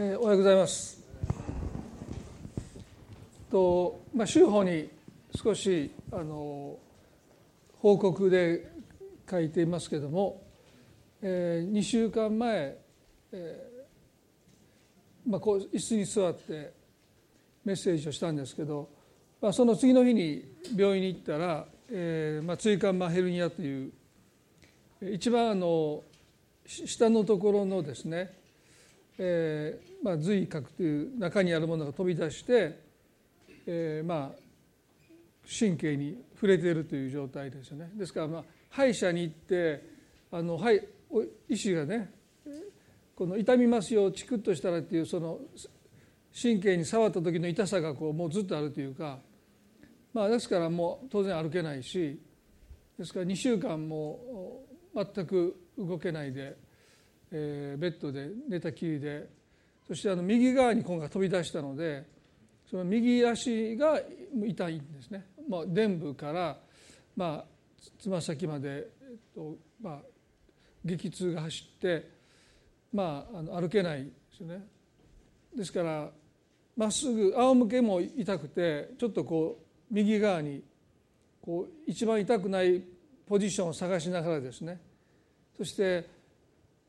[0.00, 1.02] えー、おはようございます。
[3.50, 4.88] とまあ週報に
[5.34, 6.78] 少しあの
[7.80, 8.70] 報告で
[9.28, 10.40] 書いていますけれども、
[11.20, 12.78] えー、2週間前、
[13.32, 16.72] えーまあ、こう椅子に座って
[17.64, 18.88] メッセージをしたんですけど、
[19.42, 20.44] まあ、その次の日に
[20.76, 23.92] 病院に行ったら、えーまあ、椎間板ヘルニアという
[25.10, 26.04] 一番あの
[26.64, 28.38] 下のところのですね
[29.18, 32.78] えーまあ、髄核という中にあるものが飛び出して、
[33.66, 34.38] えー、まあ
[35.48, 37.90] 神経に触れているという状態ですよね。
[37.94, 39.82] ですから、まあ、歯医者に行って
[40.30, 40.86] あの、はい、
[41.48, 42.12] 医師がね
[43.16, 45.40] この痛みますよチクッとしたらっていうその
[46.40, 49.18] 神経に触った時の痛さがこうもうずっとあるというか、
[50.14, 52.20] まあ、ですからもう当然歩けないし
[52.96, 54.62] ですから2週間も
[54.94, 56.56] 全く動けないで
[57.30, 59.28] えー、ベッドで寝たきりで
[59.86, 62.04] そしてあの右側に今が飛び出したので
[62.70, 64.00] その右足が
[64.46, 66.58] 痛いんですね、まあ、臀部から、
[67.16, 67.44] まあ、
[67.98, 69.98] つま先まで、えっとまあ、
[70.84, 72.10] 激痛が走って、
[72.92, 74.66] まあ、あの歩けないですよね。
[75.56, 76.10] ですから
[76.76, 80.62] まっすぐ仰向けも痛くてちょっとこう右側に
[81.40, 82.82] こう一番痛くない
[83.26, 84.78] ポジションを探しながらですね
[85.56, 86.08] そして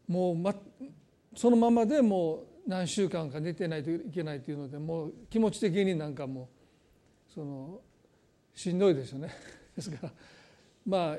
[0.09, 0.53] もう、ま、
[1.35, 6.49] そのままでもう何週間か寝てないといけないというのでもう気持ち的になんかも
[7.29, 7.79] うその
[8.55, 9.29] しんどいですよね。
[9.77, 10.13] ですから
[10.85, 11.17] まあ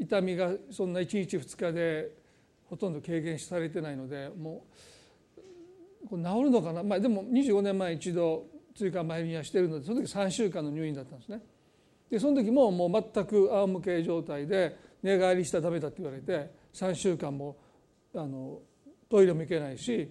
[0.00, 2.10] 痛みがそんな1日2日で
[2.64, 4.66] ほとんど軽減されてないのでも
[6.10, 11.42] う治るのかな、まあ、でも25年前一度追加前見はしてるのでその時3週間の入院だったんですね。
[12.10, 17.56] でその時ももう全く仰向け状態で寝返りしたらダメだって言われて3週間も
[18.14, 18.60] あの
[19.08, 20.10] トイレも行けないし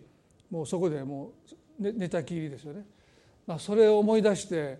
[0.50, 1.34] もうそこでも
[1.80, 2.86] う寝たきりですよね。
[3.46, 4.80] まあ、それを思い出して、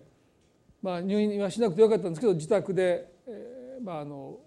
[0.82, 4.38] まあ、入院はしなくてよかったんですけど自宅で、えーまあ、あの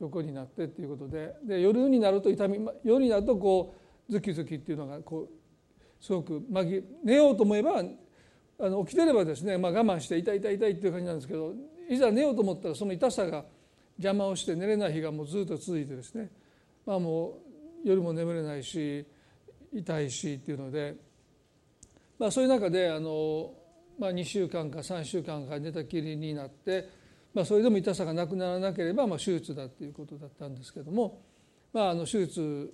[0.00, 3.74] 横になってっていうことでで夜になると痛み夜になるとこ
[4.08, 7.82] うズキズキっていうのがこうすごく紛寝ようと思えば
[8.58, 11.54] あの起きてればですね、まあ、我慢して痛い痛い痛いっていう感じなんですけど
[11.88, 13.44] いざ寝ようと思ったらその痛さが
[13.96, 16.30] 邪魔をして寝れない日がもうずっと続いてですね
[16.84, 17.53] まあもう
[17.84, 19.06] 夜も眠れないし
[19.72, 20.96] 痛いしっていうので、
[22.18, 23.52] まあ、そういう中であの、
[23.98, 26.88] まあ、2週間か3週間か寝たきりになって、
[27.34, 31.22] まあ、それでも痛さがなくならなければ、まあ、手術だっていうことだったんですけども、
[31.72, 32.72] まあ、あの手術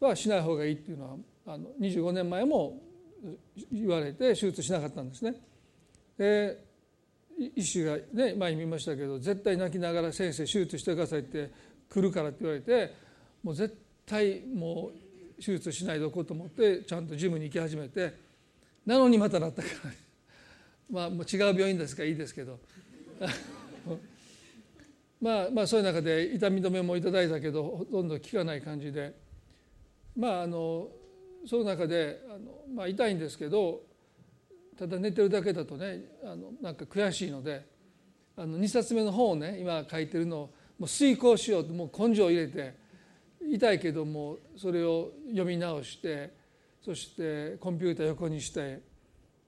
[0.00, 1.16] はしない方がいいっていうのは
[1.46, 2.80] あの25年前も
[3.72, 5.34] 言われて手術しなかったんですね。
[6.18, 6.62] で
[7.56, 11.50] 医師がね前に見ましたけど絶対泣きながら「先生手術してください」って
[11.88, 12.92] 来るからって言われて
[13.42, 14.90] もう絶対対も
[15.38, 18.14] う手術しないでおこうと思ってちゃんとジムに行き始めて
[18.86, 19.92] なのにまたなったから。
[20.90, 22.58] まあもう違う病院ですからいいですけど。
[25.20, 29.14] まあまあそういう中で痛み止めもいただいたけどほとんど効かない感じで。
[30.16, 30.90] まああの
[31.46, 33.82] その中であの、まあ、痛いんですけど
[34.78, 37.64] ただ寝てるだけだとねあのなんか悔しいので
[38.36, 42.74] あの2冊目の本をね今書いてるのをもう遂行しようともう根性を入れて
[43.54, 46.34] 痛いけどもそれを読み直して
[46.84, 48.80] そしてコンピューター横にして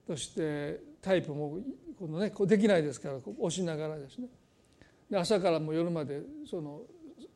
[0.07, 1.57] そしてタイプも
[1.99, 4.27] このねこうできないですから押しながらですね。
[5.11, 6.81] で朝からも夜までその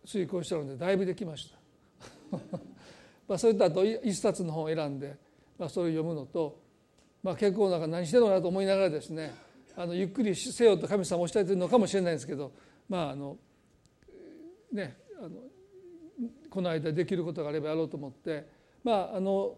[0.06, 2.38] 遂行したのでだいぶできました。
[3.28, 5.18] まあそれとあと一冊の本を選んで、
[5.58, 6.58] まあ、それを読むのと、
[7.22, 9.34] まあ、結構なんか何してるのかなと思いながらですね
[9.76, 12.52] あのゆっくりせよと神様おっしゃってるのかもしれないですけど
[12.88, 13.38] まああの
[14.72, 15.51] ねあの
[16.52, 18.46] この間できることがあればやろうと思って。
[18.84, 19.58] まああの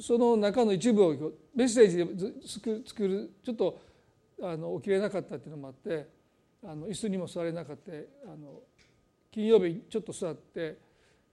[0.00, 3.80] その中の一部をメッセージで作るちょっと
[4.42, 6.08] あの起きれなかったっていうのもあって
[6.64, 7.92] あの椅子にも座れなかった。
[7.92, 8.62] あの
[9.30, 10.78] 金曜日ちょっと座って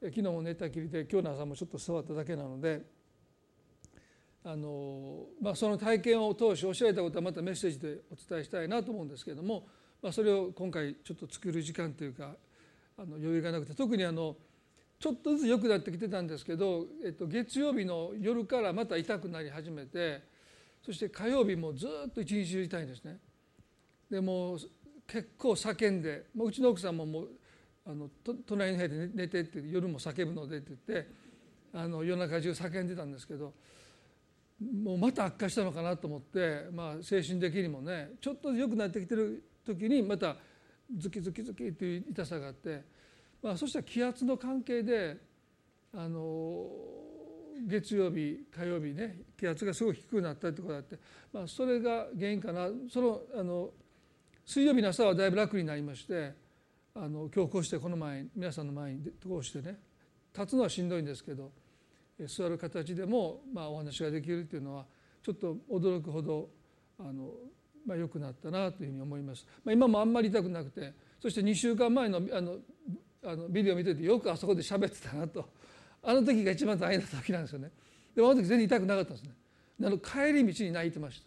[0.01, 2.81] 昨日も寝たきりで今日の朝もちょっと座っただけなので
[4.43, 9.67] あの、まあ、その体験を通して教えたことはまたメッセージでお伝えしたいなと思うんですけれども、
[10.01, 12.35] まあ、それを今回ちょっと作る時間というか
[12.97, 14.35] あの余裕がなくて特にあの
[15.01, 20.21] ちょっとずつ良くなってきてたんですけど、えっと、月曜日の夜からまた痛くなり始めて
[20.85, 23.17] そして火曜日もずっと一日中痛いんですね。
[24.09, 24.59] でも
[25.07, 27.29] 結構叫んでうちの奥さんももう
[27.83, 28.09] あの
[28.45, 31.09] 隣の部屋で寝てって夜も叫ぶのでって言って
[31.73, 33.53] あの夜中中叫んでたんですけど
[34.61, 40.35] もうまた悪化したのかなと思って、まあ、精神的にもねちょっと良くなってきてる時にまた
[40.95, 42.83] ズキズキズキっていう痛さがあって
[43.41, 45.17] まあ、そした気圧の関係で
[45.93, 46.67] あの
[47.67, 50.97] 月曜日火曜日ね気圧がすごい低くなったりとかだって、
[51.33, 53.69] まあ、それが原因かなそのあの
[54.45, 56.33] 水曜日の朝はだいぶ楽になりまして
[56.95, 59.77] あの今日こうしてこの前皆さんの前にこうしてね
[60.33, 61.51] 立つのはしんどいんですけど
[62.27, 64.85] 座る形でも、まあ、お話ができるっていうのは
[65.23, 66.49] ちょっと驚くほど
[66.99, 67.29] あの、
[67.85, 69.45] まあ、良くなったなというふうに思います。
[69.63, 72.57] まあ、今もあんまり痛くなくてそして2週間前のあの
[73.23, 75.47] あのビデオ見ててよくあそこで喋ってたなと。
[76.03, 77.71] あの時が一番大変だった時なんですよね。
[78.15, 79.31] でもあの時全然痛くなかったんですね。
[79.83, 81.23] あの帰り道に泣いてまし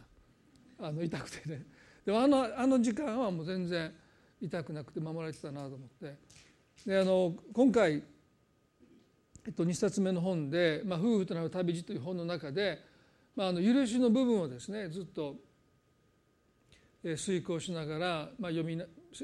[0.78, 0.86] た。
[0.86, 1.62] あの痛くてね。
[2.04, 3.92] でもあのあの時間はもう全然
[4.40, 6.16] 痛くなくて守られてたなと思って。
[6.84, 8.02] であの今回、
[9.46, 12.80] えっと、2冊目の本で「まあ、夫婦となる旅路」という本の中で、
[13.36, 15.36] まあ、あの許しの部分をですねずっと
[17.16, 18.82] 遂行しながら、まあ、読み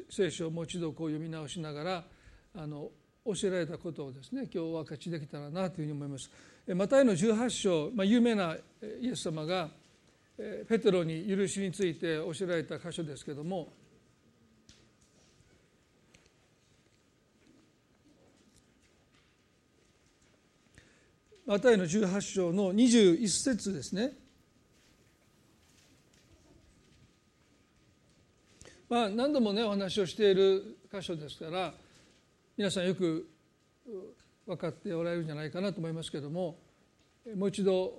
[0.09, 2.05] 聖書をもう一度こう読み直しながら
[2.55, 2.91] あの
[3.25, 6.31] 教えられたことをですね今日お分かちできたらなというふうに思います。
[6.75, 8.57] マタイの18章、まあ、有名な
[9.01, 9.71] イエス様が
[10.69, 13.69] ペテロに許しについて教えられた箇所ですけども
[21.47, 24.13] マタイの18章の21節ですね。
[28.89, 31.73] まあ、何度もねお話をしている箇所ですから
[32.61, 33.27] 皆さんよく
[34.47, 36.59] 分かっておられるんじゃないかなと思いますけども
[37.35, 37.95] もう一度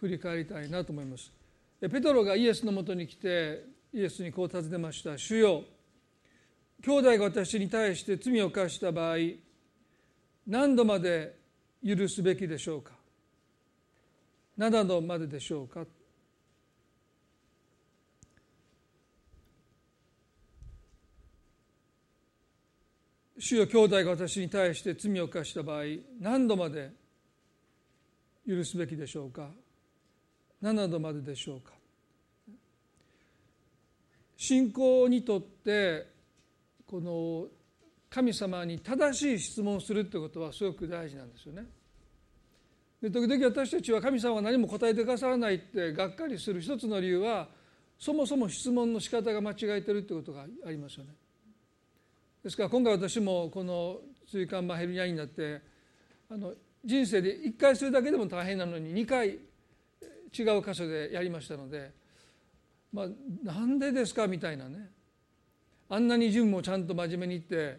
[0.00, 1.32] 振り返りたいなと思います。
[1.80, 5.62] ペトロがイエスのもとに来てイエスにこう尋ねました「主よ
[6.82, 9.18] 兄弟が私に対して罪を犯した場合
[10.44, 11.38] 何度まで
[11.86, 12.90] 許すべきでしょうか
[14.58, 15.86] ？7度まででしょうか?」
[23.44, 25.82] 主よ兄弟が私に対して罪を犯した場合
[26.18, 26.90] 何度まで
[28.48, 29.50] 許すべきでしょうか
[30.62, 31.72] ？7度まででしょうか？
[34.38, 36.06] 信仰にとって
[36.86, 37.48] この
[38.08, 41.66] 神様に正しい質問をするということはすごく大事なんですよね。
[43.02, 47.48] で時々私たちは神様は何も答えてくださらないってがっかりする一つの理由は
[47.98, 51.10] そもそも質問の仕方が間違えてるってことがありますよね。
[52.44, 55.62] ですから今回私もこの椎間板ヘルニアになって
[56.30, 56.52] あの
[56.84, 61.92] 人生で1回するだけでも大変なのに2回違う箇所でやりましたので、
[62.92, 63.06] まあ、
[63.42, 64.90] なんでですかみたいなね。
[65.88, 67.78] あんなにジムもちゃんと真面目に行って、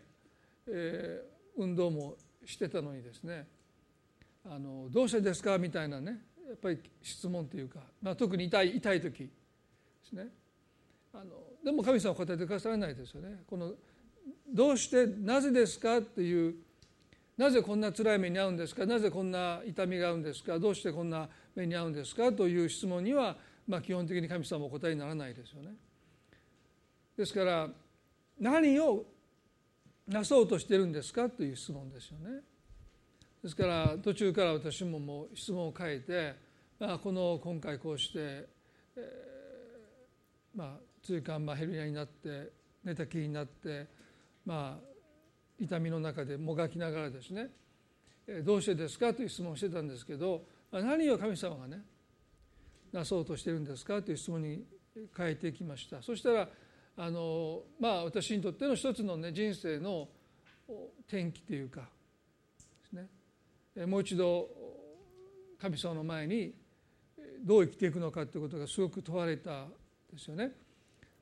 [0.68, 2.16] えー、運動も
[2.46, 3.46] してたのにですね。
[4.46, 6.18] あのどうしてですかみたいなね。
[6.48, 9.30] やっぱり質問というか、まあ、特に痛い痛い時で
[10.08, 10.30] すね。
[11.14, 11.26] あの
[11.64, 13.44] でも神様は答えてくださらないですよね。
[13.48, 13.74] この
[14.48, 16.56] どうしてなぜですかっていう
[17.38, 18.86] なぜこんな辛い目に遭うんですか？
[18.86, 20.58] なぜこんな痛みが合うんですか？
[20.58, 22.32] どうしてこんな目に遭うんですか？
[22.32, 23.36] という質問には、
[23.68, 25.74] まあ、基本的に神様お答えにならないですよね。
[27.18, 27.70] ですから
[28.40, 29.06] 何を
[30.08, 31.30] なそうとしてるんですか？
[31.30, 32.42] という質問ですよね。
[33.44, 36.36] ですから途中から私ももう質問を変えて、
[36.80, 42.52] まあ、この今回こうして、えー、まあ椎間板ヘルニアになって
[42.84, 43.88] 寝たきりになって
[44.46, 44.96] まあ
[45.60, 47.50] 痛みの中でもがきながらですね。
[48.44, 51.84] どうしてですかという質問をしてたんですけど何を神様がね
[52.92, 54.64] なそうとしてるんですかという質問に
[55.16, 56.02] 変えてきました。
[56.02, 56.50] そしたら
[56.98, 60.08] あのまあ私にとっての一つのね人生の
[61.08, 61.88] 転機というかで
[62.90, 63.86] すね。
[63.86, 64.50] もう一度
[65.60, 66.54] 神様の前に
[67.44, 69.66] どう生きていくのかということがすごく問われた
[70.12, 70.52] ですよね。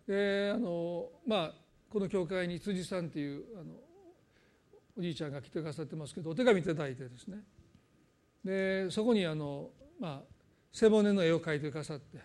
[0.07, 1.62] であのまあ
[1.93, 3.65] この教会に辻さんっていうあの
[4.97, 7.37] おじいちゃんが来てくださってますけどお手紙いただいてですね
[8.43, 9.69] でそこにあの
[9.99, 10.21] まあ
[10.71, 12.17] 背骨の絵を描いてくださって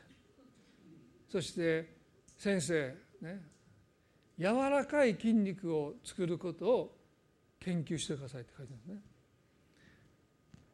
[1.31, 1.99] そして
[2.39, 3.43] 先生ね
[4.39, 6.97] 柔らかい筋肉を作ることを
[7.61, 8.89] 研究してくださいって書いてるんです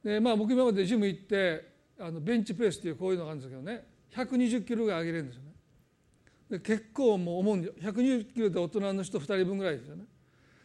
[0.05, 0.15] ね。
[0.15, 5.54] でまあ僕今までジム行ってあのベンチプレスっていうこういうのがあるんですけどね120キロぐらい上げれるんですよね。
[6.61, 10.05] 結構もう重いんで120キロで大人の人2人分ぐらいですよね。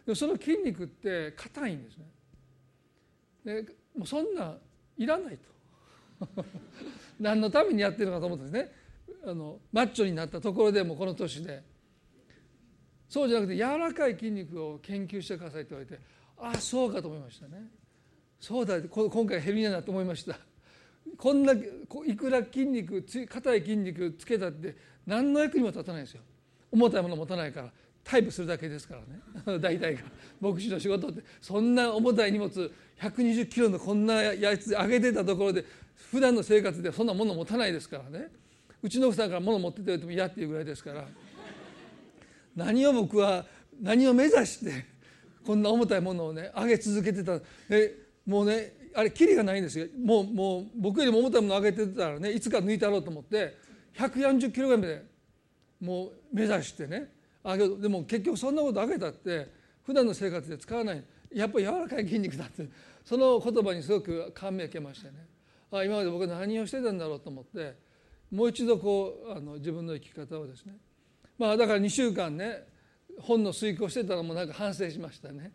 [0.05, 2.05] でもその筋肉って硬いんですね。
[3.45, 3.61] で
[3.95, 4.55] もうそんな
[4.97, 6.45] いらないと。
[7.19, 8.71] 何のためにやってるのかと思ったんですね。
[9.25, 11.63] あのマッチョになったところでもこの年で。
[13.07, 15.99] そうじゃなくて柔らかい筋肉を研究してくださいって言われて
[16.37, 17.67] ああそうかと思いましたね。
[18.39, 20.39] そうだって今回ヘビニアだと思いました。
[21.17, 24.75] こんないくら筋肉硬い筋肉つけたって
[25.05, 26.21] 何の役にも立たないですよ。
[26.71, 27.71] 重たいもの持たないから
[28.03, 29.59] タイプするだけですからね。
[29.59, 30.01] 大体が。
[30.39, 35.65] 牧師の仕事ってそんな重たい荷物120キロのこんなやつ上げてたところで
[36.11, 38.29] 普段の生活でそんなもの持たないですからね。
[38.81, 41.07] うちの奥さんから物持ってても嫌っていうぐらいですから。
[42.55, 43.45] 何を僕は
[43.81, 44.85] 何を目指して
[45.45, 47.39] こんな重たいものをね上げ続けてた
[47.69, 49.87] えもうねあれキリがないんですよ。
[50.03, 53.55] もうもう僕よりも重たいもの上げてたらねいつか抜いてやろうと思って
[53.95, 55.05] 140キロぐらいまで
[55.79, 57.11] もう目指してね
[57.43, 59.47] あけどでも結局そんなこと上げたって
[59.83, 61.03] 普段の生活で使わない。
[61.33, 62.67] やっぱり柔らかい筋肉だって
[63.05, 65.27] その言葉にすごく感銘を受けましてね。
[65.71, 67.75] あ今まで僕は何をしてたんだろうと思って
[68.31, 70.77] もう一度こうあの自分の生き方をですね。
[71.37, 72.63] まあだから2週間ね
[73.19, 75.51] 本の遂行してたらもうなんか反省しましたね。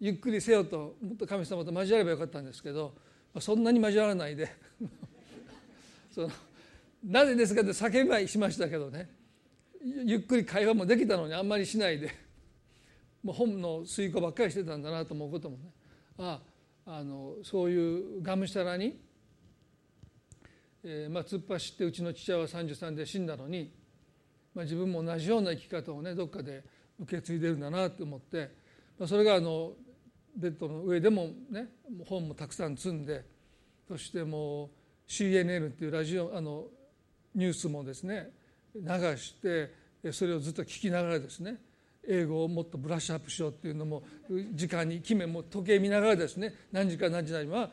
[0.00, 2.94] ゆっくりせよともっと神様と交わればよかったんですけど
[3.40, 4.48] そんなに交わらないで。
[6.12, 6.30] その
[7.04, 9.10] なぜですかって叫びはしましたけどね。
[10.04, 12.10] ゆっくり会話もできたのにあんまりしないで。
[13.22, 15.72] もう本の遂行ばっかりしてたんだなと思うこともね。
[16.18, 16.40] あ
[16.86, 19.00] あのそういうがむしゃらに、
[20.84, 23.72] えーまあ、突っ走ってうちの父親は33で死んだのに、
[24.54, 26.62] まあ、自分も同じような生き方をねどっかで
[27.00, 28.50] 受け継いでるんだなと思って、
[28.98, 29.72] まあ、それがあの
[30.36, 31.68] ベッドの上でもね
[32.06, 33.24] 本もたくさん積んで
[33.88, 34.68] そしてもう
[35.08, 36.64] CNN っていうラジオあの
[37.34, 38.30] ニュースもですね
[38.74, 39.72] 流して
[40.12, 41.56] それをずっと聞きながらですね
[42.06, 44.02] 英語をもっとブラッシュアップしようっていうのも
[44.52, 47.70] 時間に決めも時計見ながらですね何時か何時なりは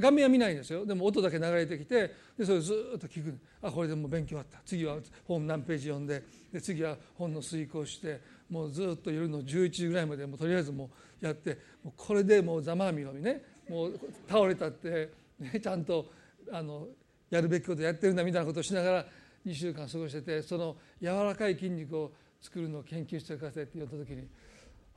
[0.00, 0.84] 画面は見ないんですよ。
[0.84, 3.38] でも音だけ流れてきてでそれをずっと聞く。
[3.62, 4.58] あこれでもう勉強終わった。
[4.64, 10.90] 次は本何ページ読んでで次は本の遂行してもうずっと夜の11時ぐらいまでもうとりあえずも
[11.22, 16.06] うやってもうこれでもうざまあみろみねもう倒れたって、ね、ちゃんと
[16.50, 16.88] あの
[17.30, 19.06] やるべきことやってるんだみたいなことをしながら
[19.46, 24.26] 2週間過ごしててその柔らかい筋肉を作るのを研究してくださいって言った時に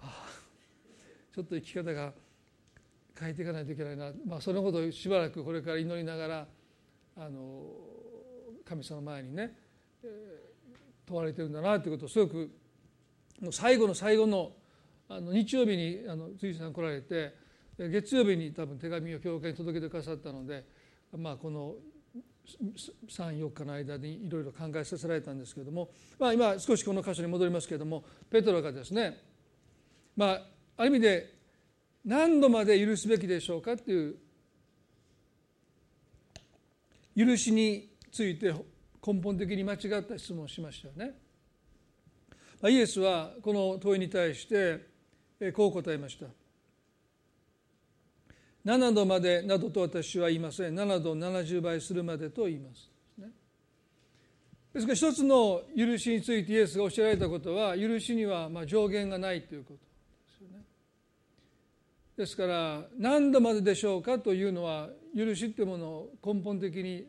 [0.01, 0.43] ああ
[1.33, 2.13] ちょっと生き方が
[3.19, 6.47] 変えていかないといけないな、まあ、そのことをしばらくこれから祈りながら
[7.15, 7.63] あの
[8.65, 9.55] 神様の前にね、
[10.03, 12.49] えー、問われてるんだなということをすごく
[13.51, 14.51] 最後の最後の
[15.09, 17.33] あの日曜日にあの辻さん来られて
[17.77, 20.63] 月曜日に多分手紙を教会に届けてくださったので、
[21.17, 21.75] まあ、この
[23.09, 29.17] 34日の間にいろいろ考えさせられたんですけれども、まあ、今少しこの箇所に戻りますけれどもペトロがですね
[30.15, 30.41] まあ
[30.77, 31.33] ある意味で
[32.05, 34.15] 何度まで許すべきでしょうかっていう
[37.15, 38.53] 許しについて
[39.05, 41.22] 根本的に間違った質問をしましたよね。
[42.69, 46.27] イエスはこの問いに対してこう答えました。
[48.65, 50.79] 7度までなどと私は言いません。
[50.79, 52.89] 7度70倍するまでと言います。
[54.73, 59.81] ですから一つの許しについてイエスがおっしゃられたことは許しにはま上限がないということで
[60.37, 60.63] すよね。
[62.17, 67.05] ですから何度まででしょうかというのは許しっていうものを根本的に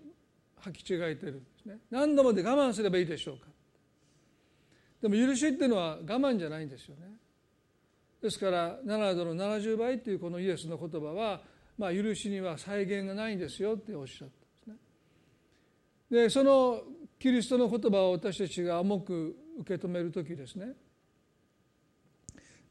[0.62, 1.78] 履き違えてるんですね。
[1.90, 3.46] 何度まで我慢すればいいでしょうか。
[5.04, 7.02] でも許しっていうのは我慢じゃないんですよね
[8.22, 11.42] ですから7度の70倍というこのイエスの言葉は、
[11.76, 14.28] まあ、許しには再現がないんですよっておっしゃっ
[14.64, 14.78] たんで
[16.08, 16.22] すね。
[16.22, 16.80] でその
[17.18, 20.72] キリストの言葉を私たちが重く受け止める時ですね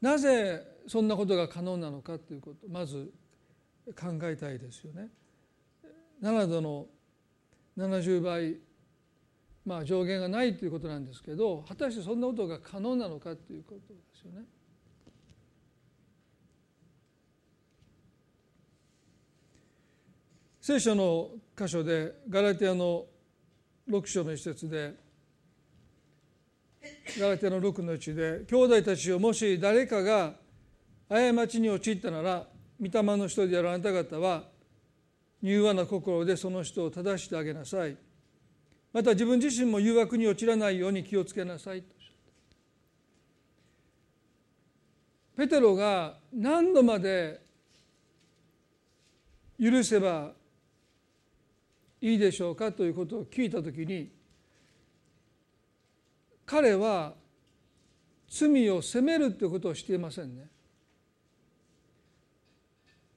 [0.00, 3.12] なぜそんなことが可能なのかということまず
[3.96, 5.08] 考えたいですよね。
[6.20, 6.86] 7度の
[7.78, 8.56] 70倍
[9.64, 14.46] まあ上限がないということなんですけど果たしてそんなことが可能なのかということですよね。
[20.60, 23.04] 聖書の箇所でガラテヤの
[23.86, 24.94] 6章の一節で
[27.18, 30.32] ガラテヤの6の1で兄弟たちをもし誰かが
[31.08, 32.46] 過ちに陥ったなら
[32.80, 34.44] 御霊の人であるあなた方は
[35.42, 37.96] 柔和な心でその人を正してあげなさい
[38.94, 41.94] また自分自身も誘惑に陥らないように気をつけなさいと
[45.36, 47.40] ペテロが何度まで
[49.60, 50.30] 許せば
[52.00, 54.12] いいでしょうかということを聞いた時に
[56.46, 57.14] 彼は
[58.28, 60.48] 罪を責めるということをしていませんね。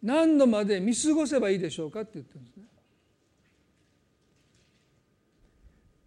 [0.01, 2.66] 何度まで見過ごせばいいでしょうかって言ってるんですね。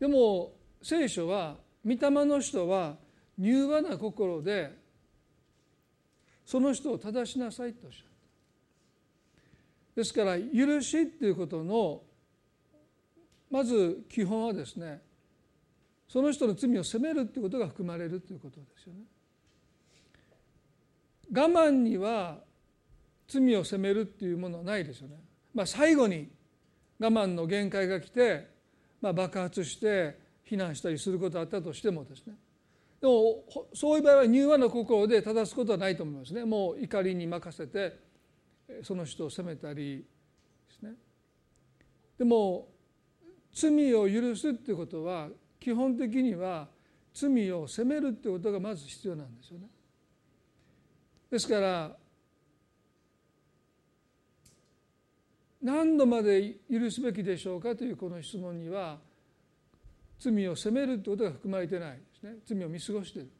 [0.01, 0.53] でも
[0.83, 2.97] 聖書は御霊の人は
[3.39, 4.77] 柔和な心で
[6.45, 8.11] その人を正しなさいとおっしゃった。
[10.01, 12.01] ですから許しっていうことの
[13.51, 15.03] まず基本はですね
[16.09, 19.01] その人の罪を責めるということが含まれるということですよね。
[21.33, 22.39] 我慢には
[23.29, 25.17] 罪を責めるっていうものはないですよね。
[25.55, 26.29] まあ、最後に
[26.99, 28.49] 我慢の限界が来て、
[29.01, 32.35] まあ、爆発して避難したりすることあったとしてもですね。
[33.01, 36.45] でもそういう場合は柔和な心で正すことはないと思いますね。
[36.45, 37.99] もう怒りに任せて
[38.83, 40.05] その人を責めたり
[40.69, 40.93] ですね。
[42.19, 42.69] でも
[43.55, 45.29] 罪を許すっていうことは
[45.59, 46.69] 基本的には
[47.15, 49.67] 罪を責めるってことがまず必要なんですよね。
[51.31, 51.97] ですから
[55.63, 58.99] 何度まで許すべきでしょうかというこの質問には
[60.19, 62.35] 罪を責めるということが含まれてないですね。
[62.47, 63.31] 罪を見過ごしている。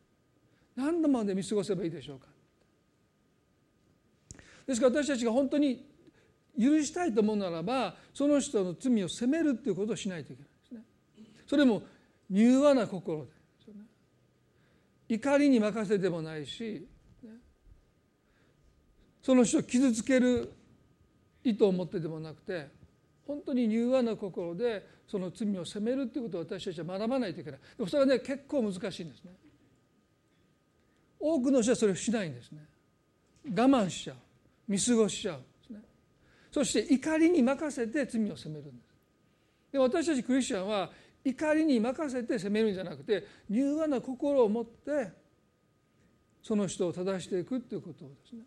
[0.77, 2.27] 何度まで見過ごせばいいでしょうか。
[4.67, 5.85] ですから私たちが本当に
[6.59, 10.83] 許したいと思うならばその人の罪を責めるということをしないといけないですね。
[11.47, 11.83] それも
[12.31, 13.41] 柔和な心で。
[15.11, 16.87] 怒りに任せてもないし
[19.21, 20.53] その人を傷つける
[21.45, 22.69] 意図を持ってでもなくて
[23.27, 27.61] 本当に柔和な心でその罪を責めるということを私たちは学ばないといけない。
[27.79, 29.31] でそれはね結構難しいんですね。
[31.19, 32.61] 多くの人はそれをしないんですね。
[33.51, 34.17] 我慢しちゃう。
[34.67, 35.81] 見過ごしちゃうですね。
[36.51, 39.73] そして怒りに任せて罪を責めるんです。
[39.73, 40.91] で私たちクリスチャンは
[41.25, 45.13] 怒りに任せて責めるんじゃなくて柔和な心を持って
[46.43, 48.43] その人を正していくということですね。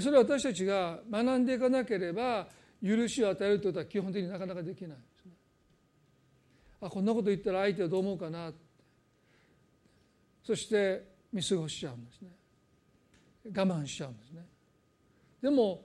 [0.00, 2.48] それは私たちが学んでいかなければ
[2.82, 5.32] 許しを与えるということは基本的になかなかできないですね。
[6.80, 8.52] あこんなこと言ったら相手はどう思うかな
[10.42, 12.28] そして見過ごしちゃうんですね
[13.56, 14.44] 我慢しちゃうんですね。
[15.42, 15.82] でも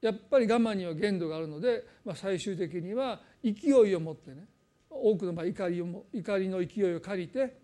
[0.00, 4.46] やっぱり我慢には限度があるので、まあ、最終的には勢いを持ってね
[4.90, 7.56] 多くの場合怒りを怒りの勢いを借りて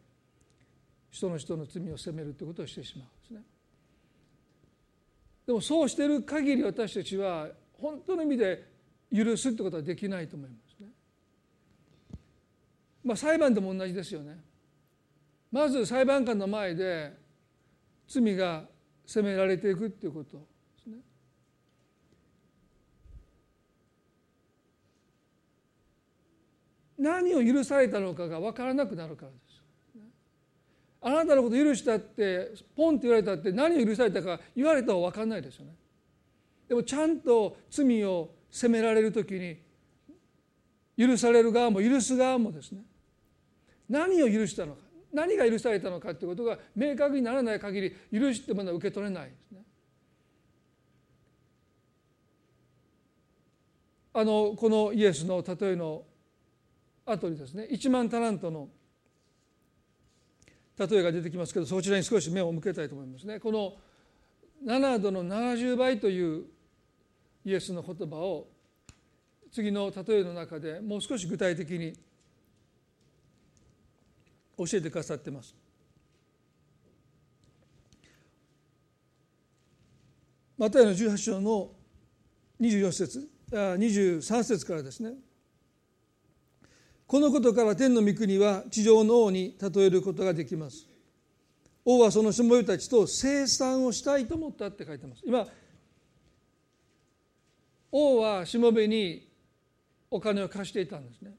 [1.10, 3.08] 人の人の罪を責めるということをしてしまう
[5.46, 5.52] で。
[5.52, 8.66] もそうしている限り私たちは本当の意味で
[9.14, 10.88] 許すってことはできないと思いますね。
[13.04, 14.42] まあ裁判でも同じですよね。
[15.50, 17.12] まず裁判官の前で
[18.08, 18.64] 罪が
[19.06, 20.96] 責められていくっていうことですね。
[26.98, 29.51] 何を許されたのかが分からなくなるからです。
[31.04, 35.72] あなたのこと許したってポンって言われたって何を許されたか言われたら分かんないですよね。
[36.68, 39.58] でもちゃんと罪を責められる時に
[40.96, 42.82] 許される側も許す側もですね
[43.88, 49.62] 何を許したのか何が許されたのかということが明確にならない限り許しってものは受け取れないですね。
[54.14, 56.04] あのこのイエスの例えの
[57.04, 58.68] 後にですね1万タラントの
[60.78, 63.38] 例えが出てきますけどそちらに少し目を向けたいと思いますね。
[63.40, 63.74] この
[64.64, 66.44] 7度の70倍という
[67.44, 68.48] イエスの言葉を
[69.50, 71.92] 次の例えの中でもう少し具体的に
[74.56, 75.54] 教えてくださってます。
[80.56, 81.72] マタイの18章の
[82.60, 85.14] 24節あ23節からですね
[87.12, 90.86] このことから天の御国は地上の王に例えることができます。
[91.84, 95.22] 王はそのしもべたちと生産をしたいと思ったって書いてます。
[95.26, 95.46] 今
[97.90, 99.28] 王はしもべに
[100.10, 101.32] お金を貸していたんですね。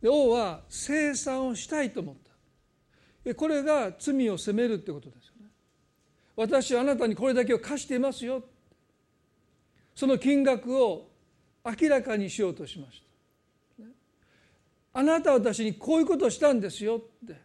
[0.00, 2.14] で王は生産をしたいと思っ
[3.26, 3.34] た。
[3.34, 5.50] これが罪を責めるってことですよね。
[6.34, 8.42] 私はあなたにこれだけを貸していますよ。
[9.94, 11.10] その金額を
[11.62, 13.11] 明らかにしようとしました。
[14.94, 17.40] あなたは私にこういうことをしたんですよって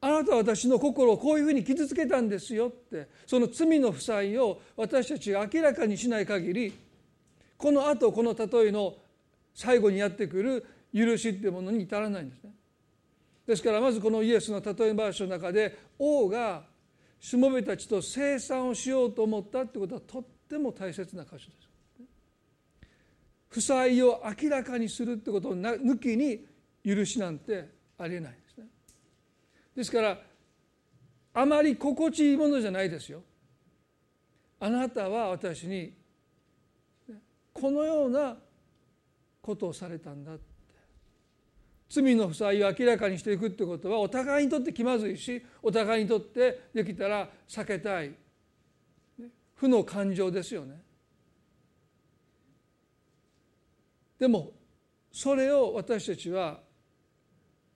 [0.00, 6.74] あなたは私の心をこういうふうに傷つけたんですよってその罪の負債を私たちが明らかにしない限り
[7.56, 8.94] このあとこの例えの
[9.54, 12.50] 最後にやってくる許しっていうものに至らないんですね。
[13.46, 16.64] ですからまずこのイエスの例え話の中で王が
[17.20, 21.63] しもべたちと生産をしようと思ったってことはとっても大切な箇所です。
[23.54, 26.44] 負債を明らかにするってことを抜きに
[26.84, 28.64] 許しなんてありえないですね。
[29.76, 30.18] ですから
[31.34, 33.22] あまり心地いいものじゃないですよ。
[34.58, 35.92] あなたは私に
[37.52, 38.36] このような
[39.40, 40.42] ことをされたんだって
[41.90, 48.14] 罪の負債を明らかにしていくってことはお互いにとって気まずいしお互いにとってできたら避けたい
[49.54, 50.82] 負の感情ですよね。
[54.18, 54.52] でも
[55.12, 56.60] それを私たちは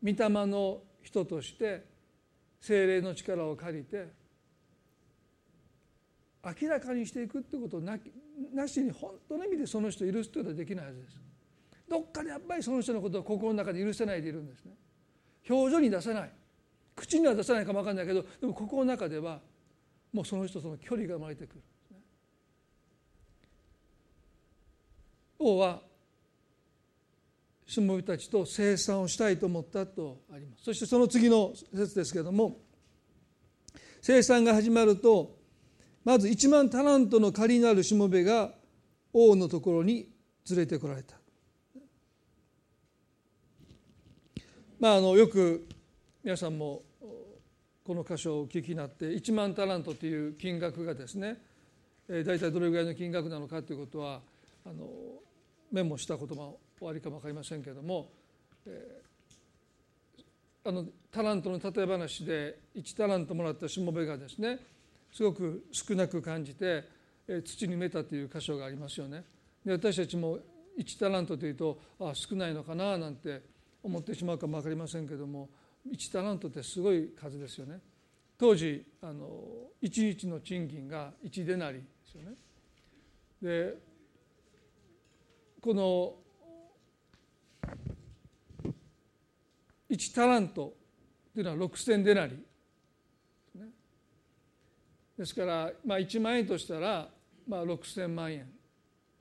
[0.03, 1.85] 御霊の人として
[2.61, 4.09] 精霊の力を借りて
[6.45, 7.99] 明らかにしていくってことをな
[8.55, 11.21] なしに本当の意味でその人を許すということはできないはずです。
[11.89, 14.73] どっかでやっぱりその人のことを心の中で許せないでいるんですね。
[15.49, 16.31] 表情に出せない
[16.95, 19.41] 口には出さないかも分かんないけどでも心の中では
[20.13, 21.63] もうその人との距離が生まれてくる。
[25.39, 25.81] 王は
[27.69, 32.57] しもべたちと生産をしたいと思ったとありますそしてその次の説ですけれども
[34.01, 35.37] 生産が始まると
[36.03, 38.55] まず1万タラントの借りなるしもべが
[39.13, 40.09] 王のところに
[40.49, 41.19] 連れてこられた。
[44.81, 45.69] まあ、あのよく
[46.23, 46.83] 皆さんも
[47.85, 51.37] この箇所をお聞きになって1万タラントという金額がですね
[52.09, 54.21] 大体どれぐらいの金額なのかということは
[54.65, 54.89] あの
[55.73, 58.11] メモしたこともおありかも分かりませんけれども、
[58.67, 64.59] えー、あのタラントの例え話で1タラントもらったしもべがですね
[65.13, 66.85] すごく少なく感じて、
[67.27, 69.25] えー、土に埋めたという箇所がありますよね。
[69.65, 70.39] で私たちも
[70.79, 73.43] 1タラントというとあ少ないのかななんて
[73.83, 75.49] 思ってしまうかも分かりませんけれども
[75.91, 77.81] 1タラントってすごい数ですよね。
[78.39, 79.29] 当時あの
[79.83, 82.37] 1日の賃金が1デナリですよね。
[83.43, 83.75] で
[85.61, 86.15] この
[89.91, 90.75] 1タラント
[91.35, 92.45] というのは6,000デナリ。
[95.17, 97.09] ですから、まあ、1万円としたら、
[97.47, 98.49] まあ、6,000万円。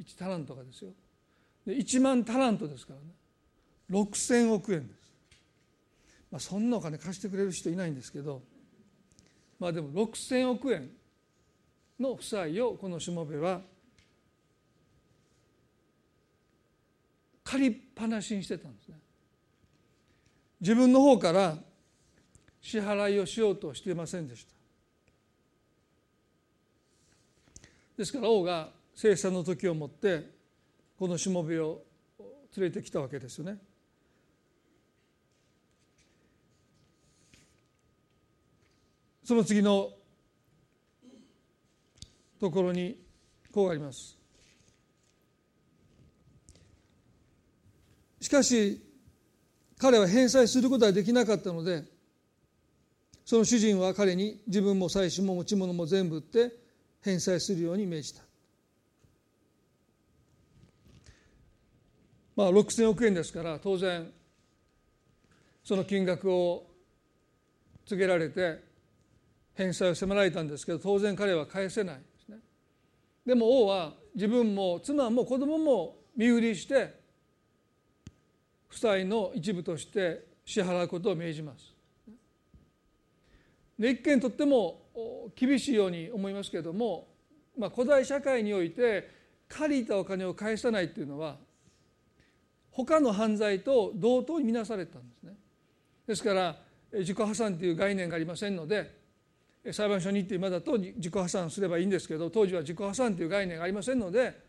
[0.04, 0.92] 1タラントがですよ。
[1.66, 3.06] で1万タラントですからね。
[3.90, 5.12] 6,000億円です、
[6.32, 8.42] まあ、そんなお金貸してくれる人いないんですけど。
[9.60, 10.90] まあでも6,000億円
[12.00, 13.62] の負債をこのしもべは
[17.44, 18.98] 借りっぱなしにしてたんですね。
[20.60, 21.58] 自分の方から
[22.62, 24.54] 支払いをしようとしていませんでした。
[27.98, 30.30] ですから王が生産の時をもって
[30.98, 31.84] このしもべを
[32.56, 33.58] 連れてきたわけですよね。
[39.24, 39.92] その次の
[42.40, 42.98] ところに
[43.52, 44.18] こうあります。
[48.22, 48.87] しかし
[49.78, 51.84] 彼は返済することはできなかったので
[53.26, 56.52] その主人は彼に自分も妻子も持ち物も全部売って
[57.02, 58.22] 返済するように命じた。
[62.36, 64.12] まあ6,000億円ですから当然
[65.64, 66.68] その金額を
[67.86, 68.64] 告げられて
[69.56, 72.38] 返済を迫られたんですけど当然彼は返せないですね。
[73.26, 76.94] でも王は自分も妻も子供も身売りして
[78.68, 81.74] 負債の一部として支払うことを命じます。
[83.78, 84.82] で一見とっても
[85.36, 87.08] 厳しいように思いますけれども、
[87.58, 89.10] まあ、古代社会において
[89.48, 91.38] 借りたお金を返さないというのは
[92.72, 95.34] 他の犯罪と同等に見なされたんですね。
[96.08, 96.56] ですから
[96.94, 98.96] 自己破産という概念がありませんので
[99.72, 104.40] 裁判所に行って今だと自己破産すればいいんですけど当時は自己破産という概念がありませんので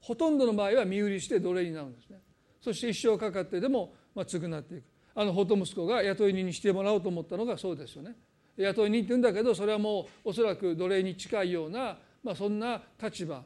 [0.00, 2.18] ほとんどの場合は身売りして奴隷になるんですね。
[2.66, 4.84] そして一生かかってでもまあ償っていく。
[5.14, 8.16] あの法と息子が雇い人にしてもらおうと思ったのがそうですよね。
[8.56, 13.40] 雇い人って言うんだけどそれはもうおそらく奴隷に近いような、まあ、そんな立場。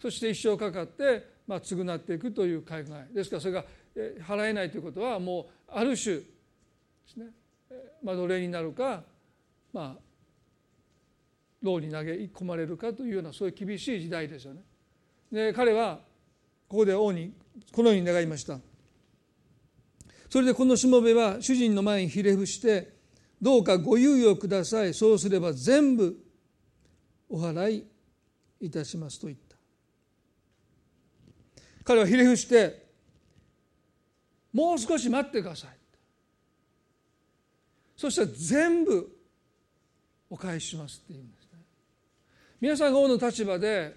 [0.00, 3.08] そして一生かかってまあ償っていくという考え。
[3.12, 3.64] ですからそれが
[4.24, 6.22] 払えないということはもうある種で
[7.08, 7.26] すね、
[8.04, 9.02] まあ、奴隷になるか
[9.72, 10.02] まあ
[11.64, 14.60] 牢に投げ込まれるかというようなそういう厳しい時代ですよね。
[15.32, 15.98] で彼は
[16.68, 17.32] ここで王に
[17.72, 18.58] このように願いました。
[20.28, 22.94] それでこのしもべは主人の前にひれ伏して
[23.40, 24.94] どうかご猶予ください。
[24.94, 26.16] そうすれば全部
[27.28, 27.86] お払い
[28.60, 29.56] いたしますと言った。
[31.84, 32.86] 彼はひれ伏して
[34.52, 35.70] もう少し待ってください。
[37.96, 39.16] そしたら全部
[40.28, 41.60] お返ししますって言うんですね。
[42.60, 43.96] 皆さんが王の立場で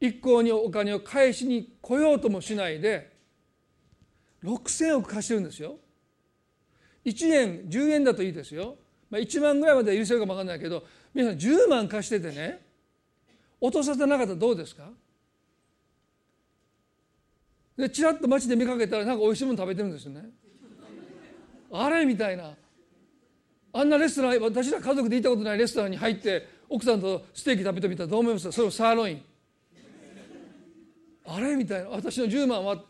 [0.00, 3.12] 一向にお金を返しに来ようともしないで
[4.44, 5.76] 6,000億貸してるんですよ。
[7.04, 8.76] 1円10円だといいですよ。
[9.08, 12.60] まあ、1万ぐらいまでは許せるかも分かんないけど皆さん10万貸しててね
[13.60, 14.90] 落とさせなかったらどうですか？
[17.76, 20.24] でちらっと街で見かけたらなんかおいしいもの食べてるんですよね。
[21.72, 22.54] あれみたいな
[23.72, 28.46] あんなレストラン私ら家族で行ったことないレストランに入って奥さんとステーキ食べてみたらどう思います？
[28.46, 29.22] かそれをサーロイン
[31.26, 31.56] あれ？
[31.56, 31.90] みたいな。
[31.90, 32.82] 私の10万は。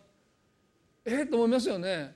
[1.04, 1.22] え？
[1.22, 2.14] っと思いますよね。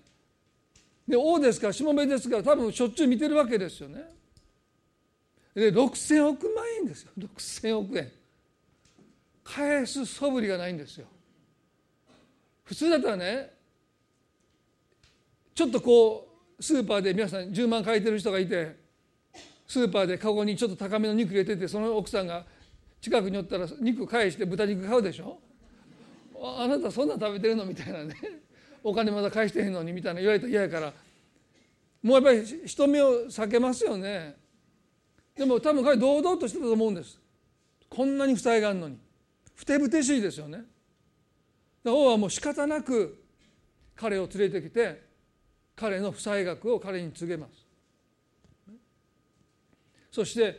[1.09, 4.05] で王ですからしもべですから多分しょっちゅう見てるわけですよね。
[5.55, 7.11] で6,000億万円ですよ。
[7.19, 8.13] 6,000億円。
[9.43, 11.07] 返す素振りがないんですよ。
[12.63, 13.53] 普通だったらね
[15.55, 16.29] ちょっとこ
[16.59, 18.77] うスーパーで皆さん10万書いてる人がいて
[19.67, 22.45] スーパーでカゴにちょっと高めの肉入れててその奥さんが
[23.01, 25.41] 近くにおったら肉返して豚肉買うでしょ。
[26.43, 27.65] あなたそんな食べてるの？
[27.65, 28.15] みたいなね。
[28.83, 30.93] お金まだ返してへんのにみたいな言われたら嫌やから。
[32.03, 34.37] もうやっぱり人目を避けますよね。
[35.37, 37.19] でも多分彼堂々としてたと思うんです。
[37.89, 38.99] こんなに負債があるのに。
[39.55, 40.65] ふてぶてしいですよね。
[41.85, 43.23] 王はもう仕方なく
[43.95, 45.03] 彼を連れてきて
[45.77, 47.67] 彼の負債額を彼に告げます。
[50.11, 50.59] そして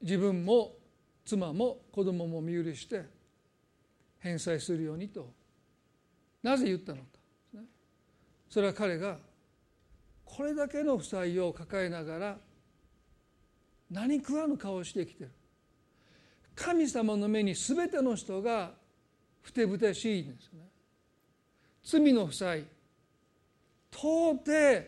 [0.00, 0.74] 自分も
[1.24, 3.04] 妻も子供も身許して
[4.22, 5.32] 返済するようにと。
[6.42, 7.04] なぜ言ったのか。
[8.48, 9.16] それは彼が
[10.24, 12.36] これだけの負債を抱えながら
[13.90, 15.30] 何食わぬ顔をしてきてる。
[16.54, 18.72] 神様の目に全ての人が
[19.40, 20.66] ふてぶてしいんですよね。
[21.82, 22.64] 罪の負債
[23.90, 24.86] 到底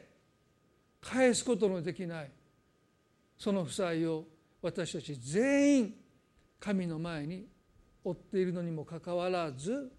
[1.01, 2.31] 返すことのできない
[3.37, 4.25] その負債を
[4.63, 5.95] 私たち全員
[6.61, 7.47] 神の前に
[8.05, 9.91] 負っているのにもかかわらず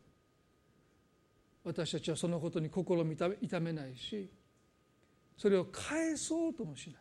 [1.63, 3.05] 私たちはそのことに心を
[3.41, 4.29] 痛めないし
[5.35, 6.95] それを返そうともしない。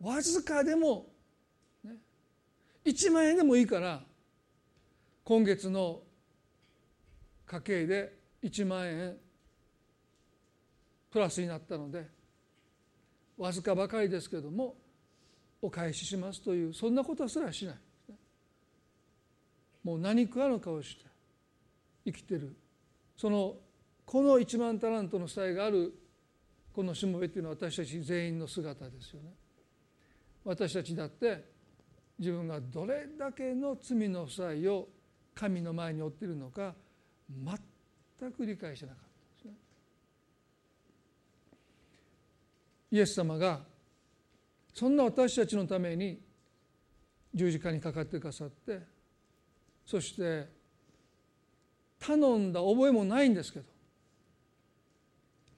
[0.00, 1.06] わずかでも、
[1.84, 1.92] ね、
[2.84, 4.02] 1万円でもいいから
[5.22, 6.00] 今月の
[7.46, 9.16] 家計で1万円
[11.10, 12.06] プラスになったので
[13.38, 14.74] わずかばかりですけども
[15.62, 17.76] お返ししますというそんなことすらしない。
[19.84, 21.04] もう何食わぬ顔して
[22.06, 22.56] 生きてる
[23.16, 23.54] その
[24.04, 25.94] この1万タラントの負債がある
[26.72, 29.32] このしもべというのは私たち全員の姿ですよね。
[30.44, 31.44] 私たちだって
[32.18, 34.88] 自分がどれだけの罪の負債を
[35.34, 36.74] 神の前に負っているのか
[37.30, 39.54] 全く理解してなかったですね。
[42.90, 43.60] イエス様が
[44.74, 46.20] そんな私たちのために
[47.32, 48.93] 十字架にかかってくださって
[49.86, 50.48] そして
[51.98, 53.66] 頼んだ覚えもないんですけど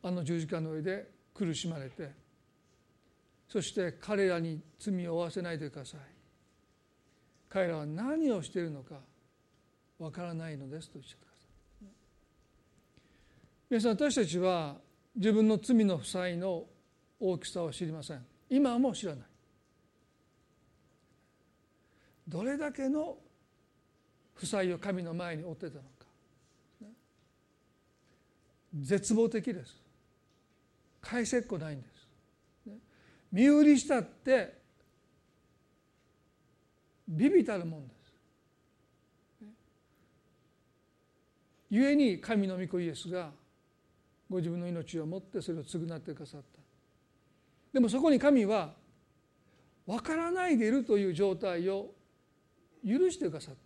[0.02, 2.10] あの十字架の上で苦しまれて
[3.48, 6.00] そして彼らに罪を負わせないでください。
[7.48, 8.96] 彼らは何をしているのか
[9.98, 11.88] わからないのですとおっしゃってください。
[13.70, 14.76] 皆さん私たちは
[15.14, 16.64] 自分の罪の負債の
[17.18, 18.26] 大きさを知りません。
[18.50, 19.26] 今も知らない。
[22.28, 23.16] どれだけの
[24.36, 25.88] 負債を神の前に負ってたのか。
[28.74, 29.74] 絶望的です。
[31.00, 31.96] 返せっこないんです。
[33.32, 34.58] 身売りしたって
[37.08, 37.96] ビビたるもんです。
[41.70, 43.30] 故に神の御子イエスが
[44.30, 46.60] ご自分の命をもってそれを償ってくださった。
[47.72, 48.74] でもそこに神は
[49.86, 51.94] 分からないでいるという状態を
[52.84, 53.65] 許してくださってい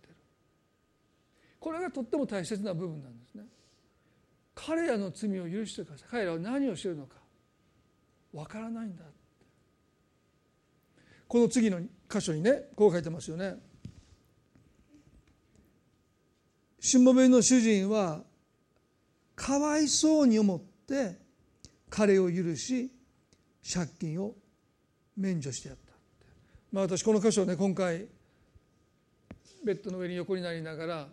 [1.61, 3.43] これがとっても大切な部分なんですね
[4.53, 7.15] 彼らの罪を許してください彼らは何をしてるのか
[8.33, 9.05] 分からないんだ
[11.31, 13.55] この次の箇所にねこう書いてますよね。
[16.81, 18.21] しもべの主人は
[19.33, 21.17] かわいそうに思って
[21.89, 22.91] 彼を許し
[23.73, 24.33] 借金を
[25.15, 25.93] 免除してやった。
[26.73, 28.07] まあ私この箇所をね今回
[29.63, 31.07] ベッドの上に横になりながら、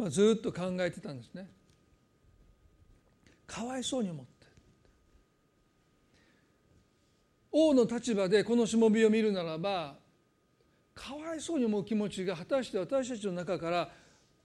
[0.00, 1.46] まあ、ずっと考えてたんですね。
[3.46, 4.30] かわいそうに思って。
[7.52, 9.96] 王の立場でこのしもべを見るならば
[10.94, 13.90] かわいそうに思う気持ちが果たして私たちの中から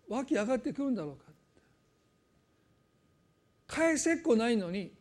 [0.09, 1.31] 湧き上がってくるんだろうか
[3.67, 4.91] 返せっこないのに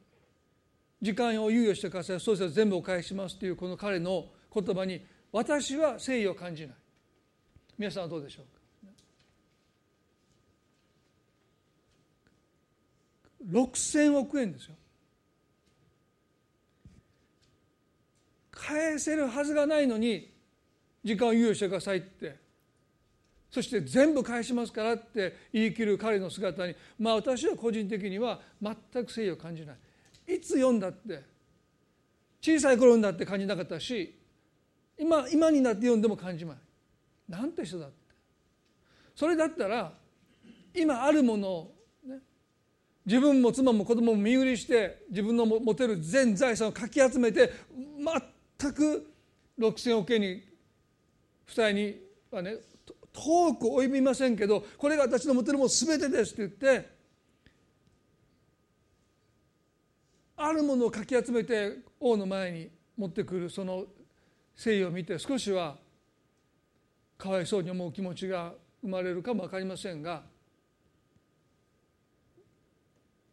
[1.01, 6.77] 時間を猶予してくださいそうしたら全部お返ししますというこの彼の言葉に私は誠意を感じない
[7.79, 8.55] 皆さんはどうでしょうか
[13.51, 14.75] 6,000億円ですよ。
[18.51, 20.33] 返せるはずがないのに
[21.03, 22.43] 時間を猶予してくださいって。
[23.51, 26.75] そして全部返しますからって言い切る彼の姿に。
[26.99, 29.75] まあ私は個人的には全く誠意を感じな
[30.27, 30.35] い。
[30.35, 31.23] いつ読んだって
[32.41, 34.19] 小さい頃になって感じなかったし
[34.99, 36.57] 今今になって読んでも感じない。
[37.29, 37.97] なんて人だって。
[39.15, 39.93] それだったら
[40.75, 41.84] 今あるものね、
[43.07, 47.53] 自分も妻も子供も身売りして自分の持てる全財産をかき集めて
[48.59, 49.11] 全く
[49.59, 50.43] 6,000億円に
[51.45, 51.97] 負債に
[52.31, 52.57] はね
[53.13, 56.95] 遠く及びませんけどこれが私の持てるもの全てですって言って
[60.37, 63.85] あるものをかき集めて王の前に持ってくるその
[64.57, 65.77] 誠意を見て少しは
[67.17, 70.23] かわいそうに思う気持ちが生まれるかも分かりませんが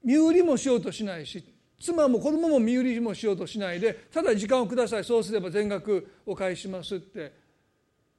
[0.04, 1.44] 身売りもしようとしないし
[1.80, 7.34] 妻も子供も身売りもしようとしないでただ時間をくださいそうすれば全額お返ししますって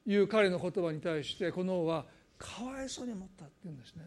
[0.06, 2.04] いう彼の言葉に対してこの王は
[2.38, 4.02] かわいそうに思ったって言うんですね。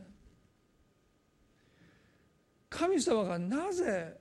[2.69, 4.17] 神様がなぜ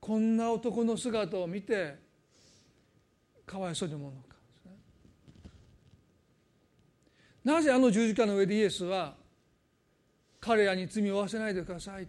[0.00, 1.96] こんな男の姿を見て
[3.44, 4.36] かわいそうに思うのか
[7.44, 9.14] なぜあの十字架の上でイエスは
[10.40, 12.06] 彼らに罪を負わせないでください。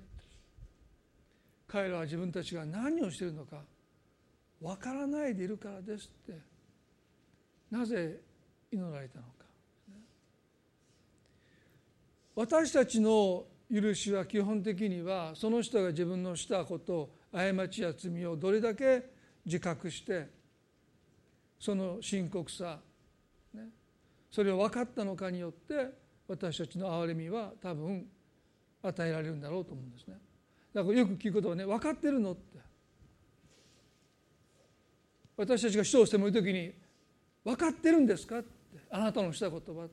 [1.68, 3.58] 彼らは自分たちが何をしているのか
[4.62, 6.40] わからないでいるからですって
[7.70, 8.20] なぜ
[8.72, 9.32] 祈られたのか。
[12.36, 19.04] 私たちの許しは基本的にはその人が自分のしたこと過ちや罪をどれだけ
[19.46, 20.28] 自覚して
[21.60, 22.80] その深刻さ、
[23.54, 23.70] ね、
[24.30, 25.94] それを分かったのかによって
[26.28, 28.08] 私たちの憐れみは多分
[28.84, 30.16] 与えられるんだろうと思うんですね。
[30.74, 32.60] だからよく聞くことはね分かってるのって。
[35.38, 36.74] 私たちが主張してもいる時に
[37.44, 38.62] 分かってるんですかって。
[38.90, 39.88] あなたのした言葉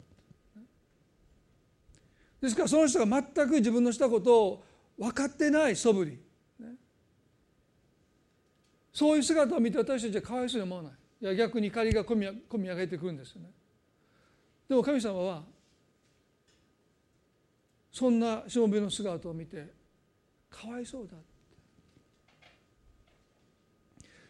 [2.40, 4.64] ですからその人が全く自分のしたことを
[4.96, 6.10] 分かってない素振り、
[6.60, 6.74] ね、
[8.92, 10.92] そういう姿を見て私たちはかわいそうに思わない。
[11.20, 13.50] いや逆に怒りが込み込み上げてくるんですよね。
[14.68, 15.42] でも神様は
[17.98, 19.66] そんなしもべの姿を見て
[20.48, 21.16] かわいそうだ。